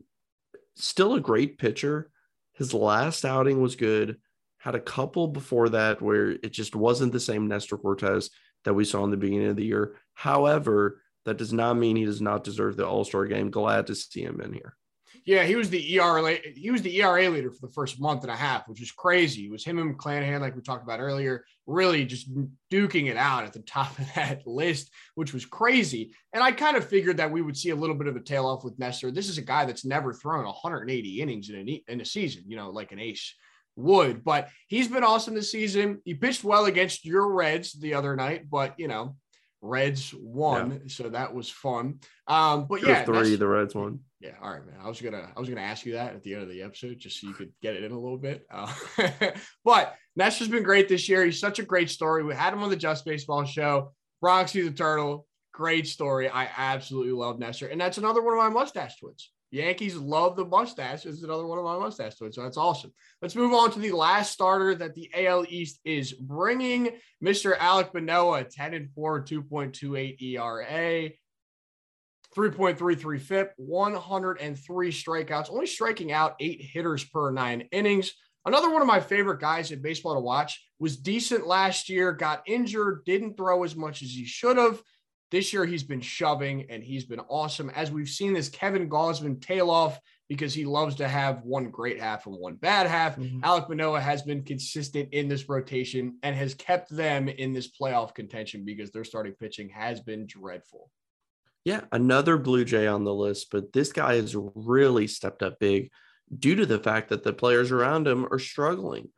still 0.75 1.15
a 1.15 1.21
great 1.21 1.59
pitcher. 1.59 2.11
His 2.55 2.75
last 2.75 3.25
outing 3.25 3.63
was 3.63 3.77
good. 3.77 4.19
Had 4.59 4.75
a 4.75 4.81
couple 4.81 5.29
before 5.29 5.71
that 5.71 6.03
where 6.03 6.31
it 6.31 6.51
just 6.53 6.75
wasn't 6.75 7.13
the 7.13 7.21
same 7.21 7.47
Nestor 7.47 7.79
Cortes 7.79 8.31
that 8.65 8.75
we 8.75 8.85
saw 8.85 9.05
in 9.05 9.11
the 9.11 9.17
beginning 9.17 9.49
of 9.49 9.57
the 9.57 9.65
year. 9.65 9.97
However, 10.15 11.01
that 11.25 11.39
does 11.39 11.53
not 11.53 11.77
mean 11.77 11.97
he 11.97 12.05
does 12.05 12.21
not 12.21 12.45
deserve 12.45 12.77
the 12.77 12.87
All 12.87 13.05
Star 13.05 13.27
game. 13.27 13.51
Glad 13.51 13.87
to 13.87 13.95
see 13.95 14.23
him 14.23 14.41
in 14.41 14.53
here. 14.53 14.77
Yeah, 15.24 15.44
he 15.44 15.56
was 15.56 15.70
the 15.70 15.94
ERA. 15.94 16.38
He 16.56 16.70
was 16.70 16.83
the 16.83 17.00
ERA 17.00 17.28
leader 17.28 17.50
for 17.50 17.66
the 17.66 17.72
first 17.72 18.00
month 18.00 18.22
and 18.22 18.30
a 18.30 18.37
half, 18.37 18.68
which 18.68 18.83
is 18.83 18.92
crazy. 18.92 19.46
It 19.46 19.50
was 19.50 19.64
him 19.64 19.78
and 19.78 19.96
McClanahan, 19.96 20.40
like 20.40 20.56
we 20.56 20.62
talked 20.62 20.83
about 20.83 21.00
earlier, 21.00 21.44
really 21.66 22.04
just 22.04 22.30
duking 22.72 23.09
it 23.09 23.16
out 23.16 23.44
at 23.44 23.52
the 23.52 23.61
top 23.66 23.98
of 23.98 24.06
that 24.14 24.46
list, 24.46 24.90
which 25.14 25.33
was 25.33 25.44
crazy. 25.44 26.14
And 26.33 26.42
I 26.42 26.52
kind 26.52 26.76
of 26.76 26.88
figured 26.88 27.18
that 27.18 27.30
we 27.30 27.42
would 27.42 27.56
see 27.56 27.70
a 27.70 27.76
little 27.76 27.96
bit 27.96 28.06
of 28.06 28.16
a 28.16 28.20
tail 28.20 28.46
off 28.46 28.64
with 28.64 28.78
Nestor. 28.78 29.11
This 29.11 29.28
is 29.28 29.38
a 29.38 29.42
guy 29.42 29.64
that's 29.64 29.85
never 29.85 30.12
thrown 30.12 30.44
180 30.44 31.20
innings 31.20 31.50
in 31.50 31.68
a 31.68 31.83
in 31.88 32.00
a 32.00 32.04
season, 32.04 32.44
you 32.46 32.56
know, 32.56 32.70
like 32.70 32.92
an 32.92 32.98
ace 32.98 33.35
would. 33.76 34.24
But 34.24 34.48
he's 34.68 34.88
been 34.88 35.04
awesome 35.04 35.35
this 35.35 35.52
season. 35.52 36.00
He 36.04 36.14
pitched 36.14 36.44
well 36.44 36.66
against 36.66 37.04
your 37.04 37.33
Reds 37.33 37.72
the 37.72 37.94
other 37.94 38.16
night, 38.16 38.48
but 38.50 38.74
you 38.78 38.88
know, 38.88 39.16
Reds 39.62 40.14
won, 40.14 40.70
yeah. 40.70 40.79
so 40.88 41.09
that 41.11 41.35
was 41.35 41.51
fun. 41.51 42.01
Um, 42.27 42.66
but 42.68 42.83
yeah, 42.83 43.05
three 43.05 43.37
the 43.37 43.46
Reds 43.46 43.75
won. 43.75 44.01
Yeah, 44.20 44.33
all 44.42 44.51
right, 44.51 44.64
man. 44.64 44.77
I 44.83 44.88
was 44.88 45.01
gonna 45.01 45.31
I 45.35 45.38
was 45.38 45.49
gonna 45.49 45.61
ask 45.61 45.85
you 45.85 45.94
that 45.94 46.14
at 46.14 46.23
the 46.23 46.35
end 46.35 46.42
of 46.42 46.49
the 46.49 46.62
episode 46.62 46.99
just 46.99 47.20
so 47.20 47.27
you 47.27 47.35
could 47.35 47.53
get 47.62 47.75
it 47.75 47.85
in 47.85 47.92
a 47.92 47.99
little 47.99 48.18
bit. 48.18 48.46
Uh, 48.51 48.73
but 49.64 49.94
Nestor's 50.16 50.49
been 50.49 50.62
great 50.62 50.88
this 50.88 51.09
year. 51.09 51.25
He's 51.25 51.40
such 51.40 51.59
a 51.59 51.64
great 51.64 51.90
story. 51.90 52.25
We 52.25 52.35
had 52.35 52.53
him 52.53 52.62
on 52.62 52.70
the 52.70 52.77
Just 52.77 53.05
Baseball 53.05 53.44
show. 53.44 53.92
Bronxy 54.23 54.64
the 54.64 54.70
Turtle, 54.70 55.27
great 55.53 55.87
story. 55.87 56.29
I 56.29 56.49
absolutely 56.57 57.12
love 57.12 57.38
Nestor, 57.38 57.68
and 57.68 57.81
that's 57.81 57.99
another 57.99 58.23
one 58.23 58.35
of 58.35 58.38
my 58.38 58.49
mustache 58.49 58.99
twins. 58.99 59.31
Yankees 59.51 59.97
love 59.97 60.37
the 60.37 60.45
mustache. 60.45 61.07
It's 61.07 61.23
another 61.23 61.47
one 61.47 61.59
of 61.59 61.65
my 61.65 61.77
mustache 61.79 62.17
twins. 62.17 62.37
So 62.37 62.43
that's 62.43 62.57
awesome. 62.57 62.93
Let's 63.21 63.35
move 63.35 63.53
on 63.53 63.73
to 63.73 63.81
the 63.81 63.93
last 63.93 64.33
starter 64.33 64.75
that 64.77 64.95
the 64.95 65.11
AL 65.15 65.47
East 65.49 65.81
is 65.85 66.13
bringing. 66.13 66.91
Mr. 67.23 67.57
Alek 67.59 67.93
Manoah, 67.93 68.45
10 68.45 68.75
and 68.75 68.91
4, 68.93 69.25
2.28 69.25 70.23
ERA, 70.23 71.11
3.33 72.37 73.21
FIP, 73.21 73.53
103 73.57 74.93
strikeouts, 74.93 75.51
only 75.51 75.67
striking 75.67 76.13
out 76.13 76.37
eight 76.39 76.63
hitters 76.63 77.05
per 77.05 77.33
nine 77.33 77.69
innings. 77.73 78.13
Another 78.47 78.71
one 78.71 78.81
of 78.81 78.89
my 78.89 79.01
favorite 79.01 79.41
guys 79.41 79.71
in 79.71 79.83
baseball 79.83 80.15
to 80.15 80.21
watch 80.21 80.65
was 80.79 80.97
decent 80.97 81.47
last 81.47 81.89
year, 81.89 82.13
got 82.13 82.43
injured, 82.47 83.05
didn't 83.05 83.37
throw 83.37 83.65
as 83.65 83.77
much 83.77 84.03
as 84.03 84.11
he 84.11 84.25
should 84.25 84.57
have. 84.57 84.81
This 85.31 85.53
year, 85.53 85.64
he's 85.64 85.85
been 85.85 86.01
shoving 86.01 86.66
and 86.71 86.83
he's 86.83 87.05
been 87.05 87.21
awesome. 87.21 87.71
As 87.71 87.90
we've 87.90 88.09
seen 88.09 88.33
this 88.33 88.49
Kevin 88.49 88.88
Gausman 88.88 89.40
tail 89.40 89.71
off 89.71 90.01
because 90.31 90.55
he 90.55 90.64
loves 90.64 90.95
to 90.95 91.09
have 91.09 91.43
one 91.43 91.71
great 91.71 92.01
half 92.01 92.27
and 92.27 92.37
one 92.37 92.55
bad 92.55 92.87
half. 92.87 93.16
Mm-hmm. 93.16 93.40
Alek 93.40 93.69
Manoah 93.69 94.01
has 94.01 94.23
been 94.23 94.45
consistent 94.45 95.09
in 95.12 95.29
this 95.29 95.49
rotation 95.49 96.19
and 96.23 96.37
has 96.37 96.55
kept 96.55 96.88
them 96.88 97.29
in 97.29 97.53
this 97.53 97.69
playoff 97.69 98.14
contention 98.14 98.64
because 98.64 98.93
their 98.93 99.05
starting 99.05 99.33
pitching 99.33 99.69
has 99.71 100.01
been 100.01 100.27
dreadful. 100.27 100.88
Yeah, 101.64 101.81
another 101.90 102.38
Blue 102.38 102.64
Jay 102.64 102.87
on 102.87 103.05
the 103.05 103.12
list, 103.12 103.49
but 103.51 103.73
this 103.73 103.93
guy 103.93 104.14
has 104.14 104.37
really 104.37 105.09
stepped 105.09 105.43
up 105.43 105.59
big 105.59 105.90
due 106.38 106.55
to 106.55 106.64
the 106.64 106.79
fact 106.79 107.09
that 107.09 107.25
the 107.25 107.33
players 107.33 107.73
around 107.73 108.07
him 108.07 108.27
are 108.31 108.38
struggling. 108.38 109.09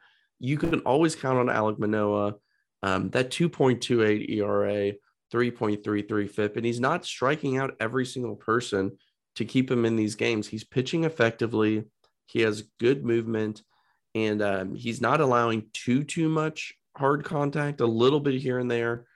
You 0.40 0.56
can 0.56 0.80
always 0.80 1.14
count 1.14 1.38
on 1.38 1.54
Alek 1.54 1.78
Manoah. 1.78 2.36
Um, 2.82 3.10
that 3.10 3.30
2.28 3.30 4.28
ERA 4.30 4.94
3.33 5.32 6.30
FIP, 6.30 6.56
and 6.56 6.66
he's 6.66 6.80
not 6.80 7.04
striking 7.04 7.58
out 7.58 7.76
every 7.80 8.06
single 8.06 8.36
person 8.36 8.92
to 9.36 9.44
keep 9.44 9.70
him 9.70 9.84
in 9.84 9.96
these 9.96 10.14
games. 10.14 10.46
He's 10.46 10.64
pitching 10.64 11.04
effectively. 11.04 11.84
He 12.26 12.40
has 12.42 12.68
good 12.78 13.04
movement, 13.04 13.62
and 14.14 14.42
um, 14.42 14.74
he's 14.74 15.00
not 15.00 15.20
allowing 15.20 15.66
too 15.72 16.04
too 16.04 16.28
much 16.28 16.74
hard 16.96 17.24
contact. 17.24 17.80
A 17.80 17.86
little 17.86 18.20
bit 18.20 18.40
here 18.40 18.58
and 18.58 18.70
there. 18.70 19.06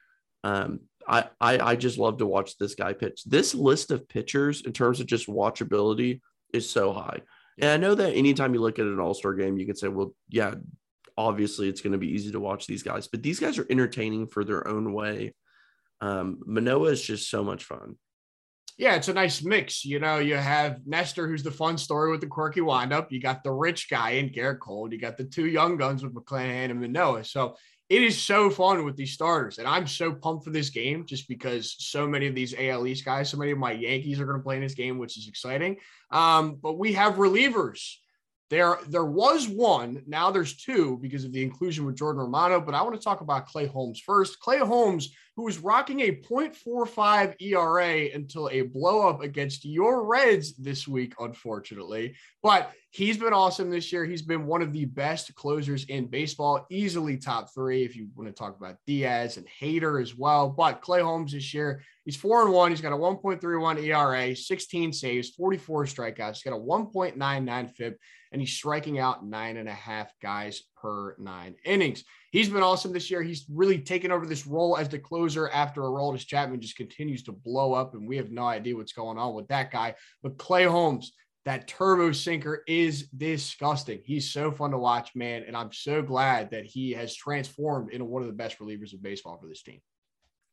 Um, 0.45 0.81
I, 1.07 1.27
I 1.41 1.59
I 1.59 1.77
just 1.77 1.99
love 1.99 2.19
to 2.19 2.27
watch 2.27 2.57
this 2.57 2.75
guy 2.75 2.93
pitch. 2.93 3.23
This 3.25 3.55
list 3.55 3.91
of 3.91 4.09
pitchers 4.09 4.63
in 4.63 4.73
terms 4.73 5.01
of 5.01 5.07
just 5.07 5.29
watchability 5.29 6.21
is 6.53 6.69
so 6.69 6.93
high. 6.93 7.21
And 7.59 7.71
I 7.71 7.77
know 7.77 7.95
that 7.95 8.15
anytime 8.15 8.55
you 8.55 8.61
look 8.61 8.79
at 8.79 8.87
an 8.87 9.01
All 9.01 9.15
Star 9.15 9.35
game, 9.35 9.59
you 9.59 9.67
can 9.67 9.77
say, 9.77 9.89
well, 9.89 10.15
yeah, 10.29 10.55
obviously 11.17 11.69
it's 11.69 11.81
going 11.81 11.93
to 11.93 11.99
be 11.99 12.13
easy 12.13 12.33
to 12.33 12.41
watch 12.41 12.67
these 12.67 12.83
guys, 12.83 13.09
but 13.09 13.23
these 13.23 13.41
guys 13.41 13.59
are 13.59 13.67
entertaining 13.71 14.27
for 14.27 14.45
their 14.45 14.67
own 14.69 14.93
way. 14.93 15.33
Um, 16.01 16.41
Manoah 16.47 16.91
is 16.91 17.03
just 17.03 17.31
so 17.31 17.43
much 17.43 17.65
fun. 17.65 17.97
Yeah, 18.79 18.95
it's 18.97 19.09
a 19.09 19.15
nice 19.15 19.43
mix. 19.43 19.87
You 19.87 19.99
know, 20.01 20.19
you 20.19 20.37
have 20.37 20.87
Nestor, 20.87 21.27
who's 21.27 21.43
the 21.43 21.51
fun 21.51 21.79
story 21.79 22.11
with 22.11 22.21
the 22.21 22.27
quirky 22.27 22.61
windup. 22.61 23.11
You 23.11 23.21
got 23.21 23.43
the 23.43 23.53
rich 23.53 23.89
guy 23.89 24.11
in 24.11 24.29
Gerrit 24.29 24.61
Cole. 24.61 24.93
You 24.93 24.99
got 24.99 25.17
the 25.17 25.25
two 25.25 25.47
young 25.47 25.79
guns 25.79 26.03
with 26.03 26.15
McClanahan 26.15 26.71
and 26.71 26.81
Manoah. 26.81 27.25
So 27.25 27.57
it 27.89 28.03
is 28.03 28.21
so 28.21 28.51
fun 28.51 28.85
with 28.85 28.97
these 28.97 29.13
starters. 29.13 29.59
And 29.59 29.67
I'm 29.67 29.87
so 29.87 30.13
pumped 30.13 30.45
for 30.45 30.51
this 30.51 30.69
game 30.69 31.07
just 31.07 31.27
because 31.27 31.75
so 31.79 32.07
many 32.07 32.27
of 32.27 32.35
these 32.35 32.55
AL 32.59 32.87
East 32.87 33.05
guys, 33.05 33.31
so 33.31 33.39
many 33.39 33.53
of 33.53 33.59
my 33.59 33.73
Yankees 33.73 34.21
are 34.21 34.27
going 34.27 34.39
to 34.39 34.45
play 34.45 34.57
in 34.57 34.63
this 34.63 34.75
game, 34.75 34.99
which 34.99 35.17
is 35.17 35.29
exciting. 35.29 35.79
Um, 36.11 36.59
but 36.61 36.79
we 36.79 36.93
have 36.95 37.15
relievers 37.15 37.95
there, 38.51 38.79
there 38.89 39.05
was 39.05 39.49
one. 39.49 40.03
Now 40.07 40.31
there's 40.31 40.57
two 40.57 40.99
because 41.03 41.25
of 41.25 41.33
the 41.33 41.43
inclusion 41.43 41.85
with 41.85 41.97
Jordan 41.97 42.23
Romano. 42.23 42.61
But 42.61 42.75
I 42.75 42.83
want 42.83 42.95
to 42.95 43.03
talk 43.03 43.21
about 43.21 43.47
Clay 43.47 43.67
Holmes 43.67 44.01
first. 44.01 44.39
Clay 44.39 44.59
Holmes 44.59 45.15
who 45.37 45.45
was 45.45 45.59
rocking 45.59 46.01
a 46.01 46.13
0.45 46.13 47.35
ERA 47.41 48.09
until 48.15 48.49
a 48.49 48.63
blow 48.63 49.07
up 49.07 49.23
against 49.23 49.67
your 49.67 50.05
Reds 50.07 50.57
this 50.57 50.89
week, 50.89 51.15
unfortunately. 51.21 52.17
But 52.43 52.73
he's 52.91 53.19
been 53.19 53.35
awesome 53.35 53.69
this 53.69 53.93
year. 53.93 54.07
He's 54.07 54.23
been 54.23 54.47
one 54.47 54.63
of 54.63 54.73
the 54.73 54.87
best 54.87 55.35
closers 55.35 55.85
in 55.85 56.07
baseball, 56.07 56.67
easily 56.71 57.19
top 57.19 57.53
three 57.53 57.85
if 57.85 57.95
you 57.95 58.09
want 58.17 58.29
to 58.29 58.33
talk 58.33 58.57
about 58.57 58.77
Diaz 58.87 59.37
and 59.37 59.47
Hader 59.61 60.01
as 60.01 60.17
well. 60.17 60.49
But 60.49 60.81
Clay 60.81 61.03
Holmes 61.03 61.33
this 61.33 61.53
year, 61.53 61.83
he's 62.07 62.17
four 62.17 62.43
and 62.43 62.53
one. 62.55 62.71
He's 62.71 62.81
got 62.81 62.95
a 62.95 62.97
1.31 62.97 63.83
ERA, 63.85 64.35
16 64.35 64.93
saves, 64.95 65.31
44 65.31 65.85
strikeouts. 65.85 66.37
He's 66.37 66.43
got 66.45 66.57
a 66.57 66.59
1.99 66.59 67.77
FIP, 67.77 67.99
and 68.33 68.41
he's 68.41 68.53
striking 68.53 68.99
out 68.99 69.27
nine 69.27 69.59
and 69.59 69.69
a 69.69 69.75
half 69.75 70.11
guys 70.23 70.63
per 70.77 71.17
nine 71.19 71.57
innings. 71.65 72.05
He's 72.31 72.49
been 72.49 72.63
awesome 72.63 72.93
this 72.93 73.11
year. 73.11 73.23
He's 73.23 73.47
really 73.51 73.79
taken 73.79 74.11
over 74.11 74.27
this 74.27 74.47
role 74.47 74.77
as 74.77 74.89
the 74.89 74.99
closer 74.99 75.49
after 75.51 75.83
Aroldis 75.83 76.27
Chapman 76.27 76.61
just 76.61 76.77
continues 76.77 77.23
to 77.25 77.33
blow 77.33 77.73
up, 77.73 77.95
and 77.95 78.07
we 78.07 78.17
have 78.17 78.31
no 78.31 78.45
idea 78.45 78.77
what's 78.77 78.93
going 78.93 79.19
on 79.19 79.35
with 79.35 79.49
that 79.49 79.71
guy. 79.71 79.95
But 80.23 80.39
Clay 80.39 80.65
Holmes, 80.65 81.13
that 81.47 81.69
turbo 81.69 82.11
sinker 82.11 82.65
is 82.67 83.09
disgusting. 83.09 84.01
He's 84.05 84.31
so 84.31 84.51
fun 84.51 84.73
to 84.73 84.79
watch, 84.79 85.15
man. 85.15 85.45
And 85.47 85.57
I'm 85.57 85.73
so 85.73 86.03
glad 86.03 86.51
that 86.51 86.67
he 86.67 86.91
has 86.93 87.15
transformed 87.15 87.93
into 87.93 88.05
one 88.05 88.23
of 88.23 88.29
the 88.29 88.35
best 88.35 88.59
relievers 88.59 88.93
of 88.93 89.03
baseball 89.03 89.39
for 89.41 89.47
this 89.47 89.63
team. 89.63 89.81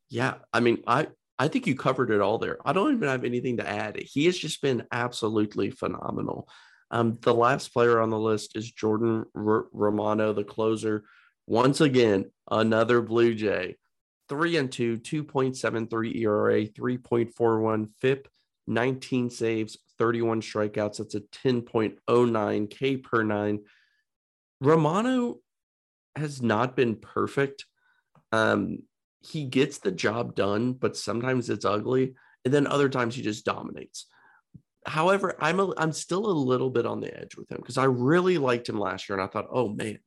Yeah. 0.10 0.36
I 0.54 0.60
mean, 0.60 0.84
I, 0.86 1.08
I 1.40 1.48
think 1.48 1.66
you 1.66 1.76
covered 1.76 2.12
it 2.12 2.22
all 2.22 2.38
there. 2.38 2.60
I 2.64 2.74
don't 2.74 2.94
even 2.94 3.10
have 3.10 3.26
anything 3.26 3.58
to 3.58 3.68
add. 3.68 3.98
He 3.98 4.26
has 4.26 4.38
just 4.38 4.62
been 4.62 4.86
absolutely 4.92 5.72
phenomenal. 5.72 6.48
Um, 6.94 7.18
the 7.22 7.34
last 7.34 7.74
player 7.74 8.00
on 8.00 8.12
the 8.12 8.20
list 8.20 8.56
is 8.56 8.72
Jordan 8.72 9.26
R- 9.36 9.66
Romano, 9.74 10.32
the 10.32 10.44
closer. 10.44 11.04
Once 11.48 11.82
again, 11.82 12.26
another 12.50 13.02
Blue 13.02 13.34
Jay. 13.34 13.78
Three 14.30 14.58
and 14.58 14.72
two, 14.72 15.00
2.73 15.00 16.16
ERA, 16.18 16.68
3.41 16.68 17.90
FIP, 18.00 18.28
19 18.68 19.32
saves, 19.32 19.80
31 19.98 20.42
strikeouts. 20.42 20.98
That's 20.98 21.16
a 21.16 21.22
10.09 21.22 22.70
K 22.70 22.98
per 22.98 23.24
nine. 23.24 23.64
Romano 24.62 25.40
has 26.16 26.44
not 26.44 26.76
been 26.76 26.96
perfect. 26.96 27.66
Um, 28.32 28.84
he 29.22 29.46
gets 29.46 29.80
the 29.80 29.92
job 29.92 30.36
done, 30.36 30.74
but 30.74 30.96
sometimes 30.96 31.50
it's 31.50 31.66
ugly. 31.66 32.14
And 32.46 32.54
then 32.54 32.68
other 32.68 32.88
times 32.88 33.16
he 33.16 33.24
just 33.24 33.46
dominates. 33.46 34.06
However, 34.86 35.36
I'm 35.40 35.60
a, 35.60 35.74
I'm 35.78 35.94
still 35.94 36.26
a 36.26 36.32
little 36.32 36.70
bit 36.70 36.86
on 36.86 37.00
the 37.00 37.18
edge 37.18 37.36
with 37.38 37.52
him 37.52 37.58
because 37.58 37.78
I 37.78 37.86
really 37.86 38.38
liked 38.38 38.68
him 38.68 38.80
last 38.80 39.08
year, 39.08 39.18
and 39.18 39.24
I 39.28 39.32
thought, 39.32 39.48
oh 39.52 39.70
man, 39.70 40.00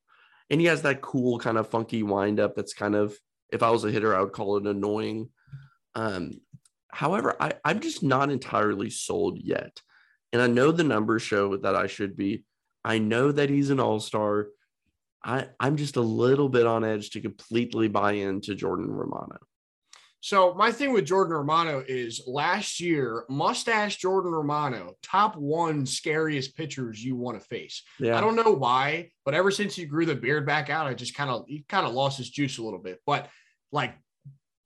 and 0.50 0.60
he 0.60 0.66
has 0.66 0.82
that 0.82 1.00
cool 1.00 1.38
kind 1.38 1.58
of 1.58 1.68
funky 1.68 2.02
windup 2.02 2.54
that's 2.54 2.74
kind 2.74 2.94
of 2.94 3.18
if 3.50 3.62
I 3.62 3.70
was 3.70 3.84
a 3.84 3.90
hitter, 3.90 4.14
I 4.14 4.20
would 4.20 4.32
call 4.32 4.56
it 4.56 4.66
annoying. 4.66 5.30
Um, 5.94 6.32
however, 6.90 7.36
I, 7.40 7.54
I'm 7.64 7.80
just 7.80 8.02
not 8.02 8.30
entirely 8.30 8.90
sold 8.90 9.38
yet. 9.40 9.80
And 10.32 10.42
I 10.42 10.46
know 10.46 10.72
the 10.72 10.84
numbers 10.84 11.22
show 11.22 11.56
that 11.58 11.76
I 11.76 11.86
should 11.86 12.16
be. 12.16 12.44
I 12.84 12.98
know 12.98 13.32
that 13.32 13.50
he's 13.50 13.70
an 13.70 13.80
all-star. 13.80 14.48
I, 15.24 15.46
I'm 15.58 15.76
just 15.76 15.96
a 15.96 16.00
little 16.02 16.48
bit 16.48 16.66
on 16.66 16.84
edge 16.84 17.10
to 17.10 17.20
completely 17.20 17.88
buy 17.88 18.12
into 18.12 18.54
Jordan 18.54 18.90
Romano. 18.90 19.38
So 20.20 20.54
my 20.54 20.72
thing 20.72 20.92
with 20.92 21.06
Jordan 21.06 21.34
Romano 21.34 21.84
is 21.86 22.22
last 22.26 22.80
year, 22.80 23.24
mustache 23.28 23.98
Jordan 23.98 24.32
Romano, 24.32 24.94
top 25.02 25.36
one 25.36 25.86
scariest 25.86 26.56
pitchers 26.56 27.04
you 27.04 27.14
want 27.14 27.38
to 27.38 27.46
face. 27.46 27.82
Yeah. 28.00 28.16
I 28.16 28.20
don't 28.20 28.34
know 28.34 28.52
why, 28.52 29.10
but 29.24 29.34
ever 29.34 29.50
since 29.50 29.76
he 29.76 29.84
grew 29.84 30.04
the 30.04 30.14
beard 30.14 30.46
back 30.46 30.68
out, 30.68 30.86
I 30.86 30.94
just 30.94 31.14
kind 31.14 31.30
of 31.30 31.44
he 31.46 31.64
kind 31.68 31.86
of 31.86 31.92
lost 31.92 32.18
his 32.18 32.30
juice 32.30 32.58
a 32.58 32.62
little 32.62 32.80
bit. 32.80 33.00
But 33.06 33.28
like 33.70 33.94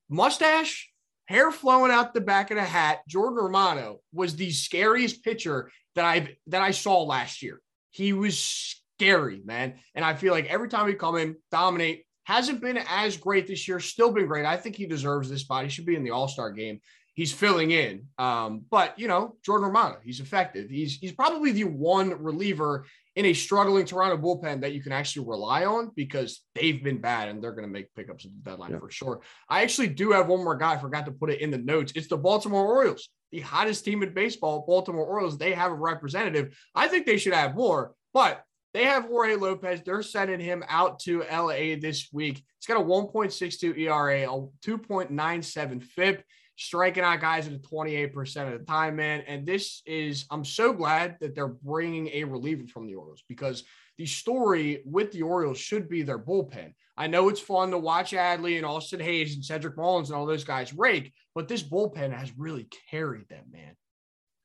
mustache, 0.08 0.90
hair 1.26 1.50
flowing 1.50 1.92
out 1.92 2.14
the 2.14 2.20
back 2.20 2.50
of 2.50 2.56
the 2.56 2.64
hat, 2.64 3.00
Jordan 3.06 3.44
Romano 3.44 4.00
was 4.12 4.36
the 4.36 4.50
scariest 4.50 5.22
pitcher 5.22 5.70
that 5.94 6.04
I've 6.04 6.28
that 6.46 6.62
I 6.62 6.70
saw 6.70 7.02
last 7.02 7.42
year. 7.42 7.60
He 7.90 8.12
was 8.12 8.38
scary, 8.38 9.42
man. 9.44 9.74
And 9.94 10.04
I 10.04 10.14
feel 10.14 10.32
like 10.32 10.46
every 10.46 10.68
time 10.68 10.88
he 10.88 10.94
come 10.94 11.16
in, 11.16 11.36
dominate, 11.50 12.04
Hasn't 12.30 12.60
been 12.60 12.78
as 12.88 13.16
great 13.16 13.48
this 13.48 13.66
year, 13.66 13.80
still 13.80 14.12
been 14.12 14.28
great. 14.28 14.46
I 14.46 14.56
think 14.56 14.76
he 14.76 14.86
deserves 14.86 15.28
this 15.28 15.40
spot. 15.40 15.64
He 15.64 15.68
should 15.68 15.84
be 15.84 15.96
in 15.96 16.04
the 16.04 16.12
All 16.12 16.28
Star 16.28 16.52
game. 16.52 16.80
He's 17.14 17.32
filling 17.32 17.72
in. 17.72 18.06
Um, 18.18 18.62
but, 18.70 18.96
you 18.96 19.08
know, 19.08 19.34
Jordan 19.44 19.66
Romano, 19.66 19.96
he's 20.04 20.20
effective. 20.20 20.70
He's, 20.70 20.94
he's 20.98 21.10
probably 21.10 21.50
the 21.50 21.64
one 21.64 22.22
reliever 22.22 22.86
in 23.16 23.24
a 23.24 23.32
struggling 23.32 23.84
Toronto 23.84 24.16
bullpen 24.16 24.60
that 24.60 24.72
you 24.72 24.80
can 24.80 24.92
actually 24.92 25.26
rely 25.26 25.64
on 25.64 25.90
because 25.96 26.42
they've 26.54 26.84
been 26.84 27.00
bad 27.00 27.28
and 27.28 27.42
they're 27.42 27.50
going 27.50 27.66
to 27.66 27.72
make 27.72 27.92
pickups 27.96 28.24
at 28.24 28.30
the 28.30 28.48
deadline 28.48 28.70
yeah. 28.70 28.78
for 28.78 28.92
sure. 28.92 29.22
I 29.48 29.62
actually 29.62 29.88
do 29.88 30.12
have 30.12 30.28
one 30.28 30.44
more 30.44 30.56
guy. 30.56 30.74
I 30.74 30.78
forgot 30.78 31.06
to 31.06 31.12
put 31.12 31.30
it 31.30 31.40
in 31.40 31.50
the 31.50 31.58
notes. 31.58 31.94
It's 31.96 32.06
the 32.06 32.16
Baltimore 32.16 32.64
Orioles, 32.64 33.08
the 33.32 33.40
hottest 33.40 33.84
team 33.84 34.04
in 34.04 34.14
baseball. 34.14 34.64
Baltimore 34.68 35.04
Orioles, 35.04 35.36
they 35.36 35.52
have 35.52 35.72
a 35.72 35.74
representative. 35.74 36.56
I 36.76 36.86
think 36.86 37.06
they 37.06 37.18
should 37.18 37.34
have 37.34 37.56
more, 37.56 37.92
but 38.14 38.44
they 38.72 38.85
have 38.85 39.04
Jorge 39.04 39.37
Lopez. 39.37 39.83
They're 39.85 40.02
sending 40.02 40.40
him 40.40 40.64
out 40.68 41.00
to 41.00 41.24
LA 41.30 41.76
this 41.80 42.09
week. 42.12 42.42
He's 42.59 42.66
got 42.66 42.80
a 42.80 42.85
1.62 42.85 43.78
ERA, 43.78 44.22
a 44.22 44.48
2.97 44.66 45.83
FIP, 45.83 46.24
striking 46.56 47.02
out 47.02 47.20
guys 47.20 47.48
at 47.48 47.62
28% 47.62 48.52
of 48.52 48.59
the 48.61 48.64
time, 48.66 48.96
man. 48.96 49.22
And 49.26 49.46
this 49.46 49.83
is, 49.87 50.26
I'm 50.30 50.44
so 50.44 50.72
glad 50.72 51.16
that 51.20 51.35
they're 51.35 51.48
bringing 51.48 52.09
a 52.12 52.24
reliever 52.24 52.66
from 52.66 52.87
the 52.87 52.94
Orioles 52.94 53.24
because 53.28 53.64
the 53.98 54.06
story 54.06 54.83
with 54.85 55.11
the 55.12 55.22
Orioles 55.22 55.59
should 55.59 55.88
be 55.88 56.02
their 56.02 56.18
bullpen. 56.18 56.74
I 56.96 57.06
know 57.06 57.28
it's 57.28 57.40
fun 57.40 57.70
to 57.70 57.78
watch 57.78 58.12
Adley 58.12 58.56
and 58.56 58.66
Austin 58.66 59.00
Hays 59.00 59.35
and 59.35 59.44
Cedric 59.44 59.76
Mullins 59.76 60.11
and 60.11 60.18
all 60.18 60.26
those 60.26 60.44
guys 60.44 60.74
rake, 60.74 61.12
but 61.35 61.48
this 61.48 61.62
bullpen 61.62 62.12
has 62.12 62.30
really 62.38 62.68
carried 62.90 63.28
them, 63.28 63.44
man. 63.50 63.74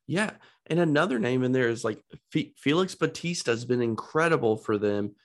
Yeah. 0.08 0.32
And 0.68 0.80
another 0.80 1.20
name 1.20 1.44
in 1.44 1.52
there 1.52 1.70
is 1.70 1.84
like 1.84 2.02
F- 2.36 2.54
Felix 2.58 2.96
Bautista 2.96 3.52
has 3.52 3.66
been 3.66 3.82
incredible 3.82 4.58
for 4.58 4.78
them. 4.78 5.16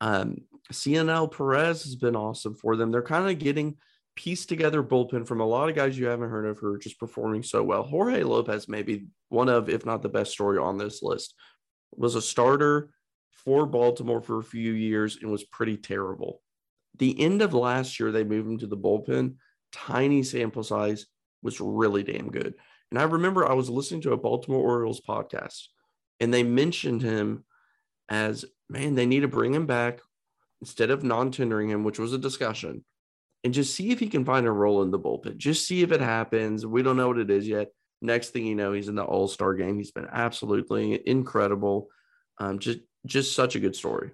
Um, 0.00 0.38
Cionel 0.72 1.28
Perez 1.28 1.84
has 1.84 1.96
been 1.96 2.16
awesome 2.16 2.54
for 2.54 2.76
them. 2.76 2.90
They're 2.90 3.02
kind 3.02 3.30
of 3.30 3.38
getting 3.38 3.76
pieced 4.16 4.48
together 4.48 4.82
bullpen 4.82 5.26
from 5.26 5.40
a 5.40 5.46
lot 5.46 5.68
of 5.68 5.74
guys 5.74 5.98
you 5.98 6.06
haven't 6.06 6.30
heard 6.30 6.46
of 6.46 6.58
who 6.58 6.72
are 6.72 6.78
just 6.78 6.98
performing 7.00 7.42
so 7.42 7.62
well. 7.62 7.82
Jorge 7.82 8.22
Lopez 8.22 8.68
may 8.68 8.82
be 8.82 9.06
one 9.28 9.48
of, 9.48 9.68
if 9.68 9.84
not 9.84 10.02
the 10.02 10.08
best 10.08 10.32
story 10.32 10.58
on 10.58 10.78
this 10.78 11.02
list, 11.02 11.34
was 11.96 12.14
a 12.14 12.22
starter 12.22 12.90
for 13.30 13.66
Baltimore 13.66 14.22
for 14.22 14.38
a 14.38 14.44
few 14.44 14.72
years 14.72 15.18
and 15.20 15.30
was 15.30 15.44
pretty 15.44 15.76
terrible. 15.76 16.40
The 16.98 17.20
end 17.20 17.42
of 17.42 17.54
last 17.54 17.98
year, 17.98 18.12
they 18.12 18.24
moved 18.24 18.48
him 18.48 18.58
to 18.58 18.66
the 18.66 18.76
bullpen. 18.76 19.34
Tiny 19.72 20.22
sample 20.22 20.62
size 20.62 21.06
was 21.42 21.60
really 21.60 22.04
damn 22.04 22.30
good. 22.30 22.54
And 22.94 23.00
I 23.00 23.06
remember 23.06 23.44
I 23.44 23.54
was 23.54 23.68
listening 23.68 24.02
to 24.02 24.12
a 24.12 24.16
Baltimore 24.16 24.62
Orioles 24.62 25.00
podcast 25.00 25.64
and 26.20 26.32
they 26.32 26.44
mentioned 26.44 27.02
him 27.02 27.42
as 28.08 28.44
man, 28.68 28.94
they 28.94 29.04
need 29.04 29.22
to 29.22 29.28
bring 29.28 29.52
him 29.52 29.66
back 29.66 29.98
instead 30.60 30.90
of 30.90 31.02
non 31.02 31.32
tendering 31.32 31.68
him, 31.68 31.82
which 31.82 31.98
was 31.98 32.12
a 32.12 32.18
discussion, 32.18 32.84
and 33.42 33.52
just 33.52 33.74
see 33.74 33.90
if 33.90 33.98
he 33.98 34.06
can 34.06 34.24
find 34.24 34.46
a 34.46 34.52
role 34.52 34.80
in 34.84 34.92
the 34.92 34.98
bullpen. 35.00 35.38
Just 35.38 35.66
see 35.66 35.82
if 35.82 35.90
it 35.90 36.00
happens. 36.00 36.64
We 36.64 36.84
don't 36.84 36.96
know 36.96 37.08
what 37.08 37.18
it 37.18 37.32
is 37.32 37.48
yet. 37.48 37.72
Next 38.00 38.30
thing 38.30 38.46
you 38.46 38.54
know, 38.54 38.72
he's 38.72 38.86
in 38.86 38.94
the 38.94 39.02
All 39.02 39.26
Star 39.26 39.54
game. 39.54 39.76
He's 39.76 39.90
been 39.90 40.06
absolutely 40.12 41.02
incredible. 41.04 41.88
Um, 42.38 42.60
just 42.60 42.78
just 43.06 43.34
such 43.34 43.56
a 43.56 43.60
good 43.60 43.74
story. 43.74 44.12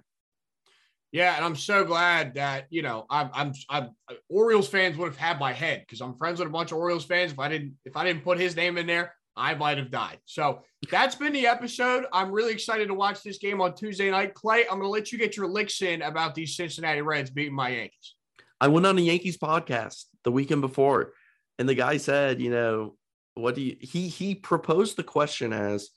Yeah, 1.11 1.35
and 1.35 1.43
I'm 1.43 1.57
so 1.57 1.83
glad 1.83 2.35
that 2.35 2.67
you 2.69 2.81
know 2.81 3.05
I'm 3.09 3.29
I'm, 3.33 3.53
I'm 3.69 3.89
uh, 4.09 4.13
Orioles 4.29 4.67
fans 4.67 4.97
would 4.97 5.07
have 5.07 5.17
had 5.17 5.39
my 5.39 5.51
head 5.51 5.81
because 5.81 6.01
I'm 6.01 6.15
friends 6.15 6.39
with 6.39 6.47
a 6.47 6.51
bunch 6.51 6.71
of 6.71 6.77
Orioles 6.77 7.05
fans. 7.05 7.33
If 7.33 7.39
I 7.39 7.49
didn't 7.49 7.73
if 7.85 7.97
I 7.97 8.05
didn't 8.05 8.23
put 8.23 8.39
his 8.39 8.55
name 8.55 8.77
in 8.77 8.87
there, 8.87 9.13
I 9.35 9.53
might 9.55 9.77
have 9.77 9.91
died. 9.91 10.19
So 10.25 10.61
that's 10.89 11.15
been 11.15 11.33
the 11.33 11.47
episode. 11.47 12.05
I'm 12.13 12.31
really 12.31 12.53
excited 12.53 12.87
to 12.87 12.93
watch 12.93 13.23
this 13.23 13.37
game 13.37 13.61
on 13.61 13.75
Tuesday 13.75 14.09
night. 14.09 14.33
Clay, 14.33 14.63
I'm 14.63 14.79
going 14.79 14.83
to 14.83 14.87
let 14.89 15.11
you 15.11 15.17
get 15.17 15.37
your 15.37 15.47
licks 15.47 15.81
in 15.81 16.01
about 16.01 16.35
these 16.35 16.55
Cincinnati 16.55 17.01
Reds 17.01 17.29
beating 17.29 17.53
my 17.53 17.69
Yankees. 17.69 18.15
I 18.59 18.67
went 18.67 18.85
on 18.85 18.97
a 18.97 19.01
Yankees 19.01 19.37
podcast 19.37 20.05
the 20.23 20.31
weekend 20.31 20.61
before, 20.61 21.13
and 21.57 21.67
the 21.67 21.75
guy 21.75 21.97
said, 21.97 22.41
you 22.41 22.51
know, 22.51 22.95
what 23.33 23.55
do 23.55 23.61
you? 23.61 23.77
He 23.79 24.07
he 24.07 24.35
proposed 24.35 24.97
the 24.97 25.03
question 25.03 25.53
as 25.53 25.89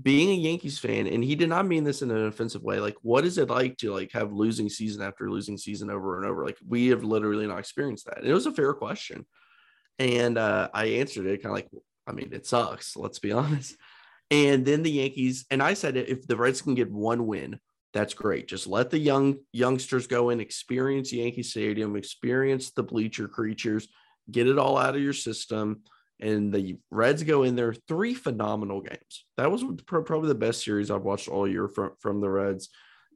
being 0.00 0.30
a 0.30 0.34
Yankees 0.34 0.78
fan, 0.78 1.06
and 1.06 1.22
he 1.22 1.34
did 1.36 1.48
not 1.48 1.66
mean 1.66 1.84
this 1.84 2.02
in 2.02 2.10
an 2.10 2.26
offensive 2.26 2.62
way. 2.62 2.80
Like, 2.80 2.96
what 3.02 3.24
is 3.24 3.38
it 3.38 3.48
like 3.48 3.76
to 3.78 3.92
like 3.92 4.10
have 4.12 4.32
losing 4.32 4.68
season 4.68 5.02
after 5.02 5.30
losing 5.30 5.56
season 5.56 5.90
over 5.90 6.18
and 6.18 6.28
over? 6.28 6.44
Like, 6.44 6.58
we 6.66 6.88
have 6.88 7.04
literally 7.04 7.46
not 7.46 7.58
experienced 7.58 8.06
that. 8.06 8.18
And 8.18 8.26
it 8.26 8.34
was 8.34 8.46
a 8.46 8.52
fair 8.52 8.74
question, 8.74 9.24
and 9.98 10.36
uh, 10.36 10.68
I 10.74 10.86
answered 10.86 11.26
it 11.26 11.42
kind 11.42 11.46
of 11.46 11.52
like, 11.52 11.68
I 12.06 12.12
mean, 12.12 12.30
it 12.32 12.46
sucks. 12.46 12.96
Let's 12.96 13.18
be 13.18 13.32
honest. 13.32 13.76
And 14.30 14.64
then 14.64 14.82
the 14.82 14.90
Yankees, 14.90 15.46
and 15.50 15.62
I 15.62 15.74
said, 15.74 15.96
if 15.96 16.26
the 16.26 16.36
Reds 16.36 16.62
can 16.62 16.74
get 16.74 16.90
one 16.90 17.26
win, 17.26 17.60
that's 17.92 18.14
great. 18.14 18.48
Just 18.48 18.66
let 18.66 18.90
the 18.90 18.98
young 18.98 19.36
youngsters 19.52 20.08
go 20.08 20.30
in, 20.30 20.40
experience 20.40 21.12
Yankee 21.12 21.44
Stadium, 21.44 21.94
experience 21.94 22.72
the 22.72 22.82
bleacher 22.82 23.28
creatures, 23.28 23.86
get 24.30 24.48
it 24.48 24.58
all 24.58 24.76
out 24.76 24.96
of 24.96 25.02
your 25.02 25.12
system 25.12 25.82
and 26.20 26.52
the 26.52 26.78
Reds 26.90 27.22
go 27.22 27.42
in 27.42 27.56
there 27.56 27.74
three 27.88 28.14
phenomenal 28.14 28.80
games. 28.80 29.26
That 29.36 29.50
was 29.50 29.64
probably 29.86 30.28
the 30.28 30.34
best 30.34 30.64
series 30.64 30.90
I've 30.90 31.02
watched 31.02 31.28
all 31.28 31.48
year 31.48 31.68
from 31.68 31.92
from 32.00 32.20
the 32.20 32.30
Reds, 32.30 32.68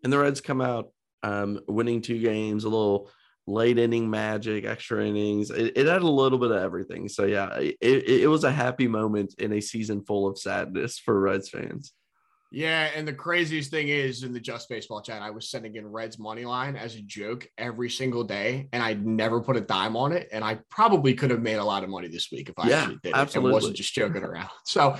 and 0.05 0.13
the 0.13 0.19
Reds 0.19 0.41
come 0.41 0.61
out 0.61 0.91
um, 1.23 1.61
winning 1.69 2.03
two 2.03 2.21
games, 2.21 2.65
a 2.65 2.69
little 2.69 3.11
late 3.47 3.79
inning 3.79 4.11
magic, 4.11 4.65
extra 4.65 5.05
innings. 5.07 5.51
It, 5.51 5.73
it 5.77 5.87
had 5.87 6.03
a 6.03 6.09
little 6.09 6.39
bit 6.39 6.51
of 6.51 6.63
everything. 6.63 7.09
So 7.09 7.25
yeah, 7.25 7.57
it, 7.59 7.77
it 7.81 8.29
was 8.29 8.45
a 8.45 8.53
happy 8.53 8.89
moment 8.89 9.35
in 9.39 9.53
a 9.53 9.61
season 9.61 10.05
full 10.05 10.29
of 10.29 10.39
sadness 10.39 10.99
for 10.99 11.19
Reds 11.19 11.49
fans. 11.49 11.93
Yeah, 12.51 12.89
and 12.95 13.07
the 13.07 13.13
craziest 13.13 13.71
thing 13.71 13.89
is 13.89 14.23
in 14.23 14.33
the 14.33 14.41
Just 14.41 14.69
Baseball 14.71 15.03
chat, 15.03 15.21
I 15.21 15.31
was 15.31 15.51
sending 15.51 15.77
in 15.77 15.87
Reds 15.87 16.19
money 16.19 16.47
line 16.47 16.77
as 16.77 16.95
a 16.95 17.03
joke 17.03 17.47
every 17.59 17.91
single 17.91 18.25
day, 18.25 18.69
and 18.73 18.83
I 18.83 18.95
never 18.95 19.41
put 19.41 19.57
a 19.57 19.61
dime 19.61 19.97
on 19.97 20.13
it. 20.13 20.29
And 20.33 20.43
I 20.43 20.61
probably 20.71 21.13
could 21.13 21.31
have 21.31 21.43
made 21.43 21.57
a 21.57 21.65
lot 21.65 21.85
of 21.85 21.91
money 21.91 22.09
this 22.09 22.31
week 22.33 22.49
if 22.49 22.59
I 22.59 22.69
yeah, 22.69 22.77
actually 22.77 22.99
did 23.03 23.15
absolutely. 23.15 23.49
it 23.49 23.51
and 23.51 23.53
wasn't 23.53 23.77
just 23.77 23.95
joking 23.95 24.23
around. 24.23 24.49
So 24.65 24.97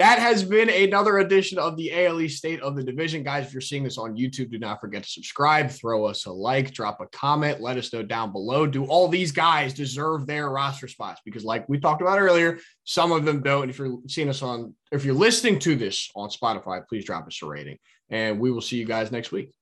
that 0.00 0.18
has 0.18 0.42
been 0.42 0.70
another 0.70 1.18
edition 1.18 1.58
of 1.58 1.76
the 1.76 1.92
AL 2.06 2.22
East 2.22 2.38
State 2.38 2.62
of 2.62 2.74
the 2.74 2.82
Division. 2.82 3.22
Guys, 3.22 3.46
if 3.46 3.52
you're 3.52 3.60
seeing 3.60 3.84
this 3.84 3.98
on 3.98 4.16
YouTube, 4.16 4.50
do 4.50 4.58
not 4.58 4.80
forget 4.80 5.02
to 5.02 5.08
subscribe, 5.10 5.70
throw 5.70 6.06
us 6.06 6.24
a 6.24 6.32
like, 6.32 6.72
drop 6.72 7.02
a 7.02 7.06
comment, 7.08 7.60
let 7.60 7.76
us 7.76 7.92
know 7.92 8.02
down 8.02 8.32
below. 8.32 8.66
Do 8.66 8.86
all 8.86 9.08
these 9.08 9.30
guys 9.30 9.74
deserve 9.74 10.26
their 10.26 10.48
roster 10.48 10.88
spots? 10.88 11.20
Because, 11.22 11.44
like 11.44 11.68
we 11.68 11.78
talked 11.78 12.00
about 12.00 12.18
earlier, 12.18 12.58
some 12.84 13.12
of 13.12 13.26
them 13.26 13.42
don't. 13.42 13.64
And 13.64 13.70
if 13.70 13.78
you're 13.78 13.98
seeing 14.08 14.30
us 14.30 14.40
on, 14.40 14.74
if 14.90 15.04
you're 15.04 15.12
listening 15.14 15.58
to 15.58 15.76
this 15.76 16.08
on 16.16 16.30
Spotify, 16.30 16.82
please 16.88 17.04
drop 17.04 17.26
us 17.26 17.38
a 17.42 17.46
rating. 17.46 17.76
And 18.08 18.40
we 18.40 18.50
will 18.50 18.62
see 18.62 18.78
you 18.78 18.86
guys 18.86 19.12
next 19.12 19.32
week. 19.32 19.52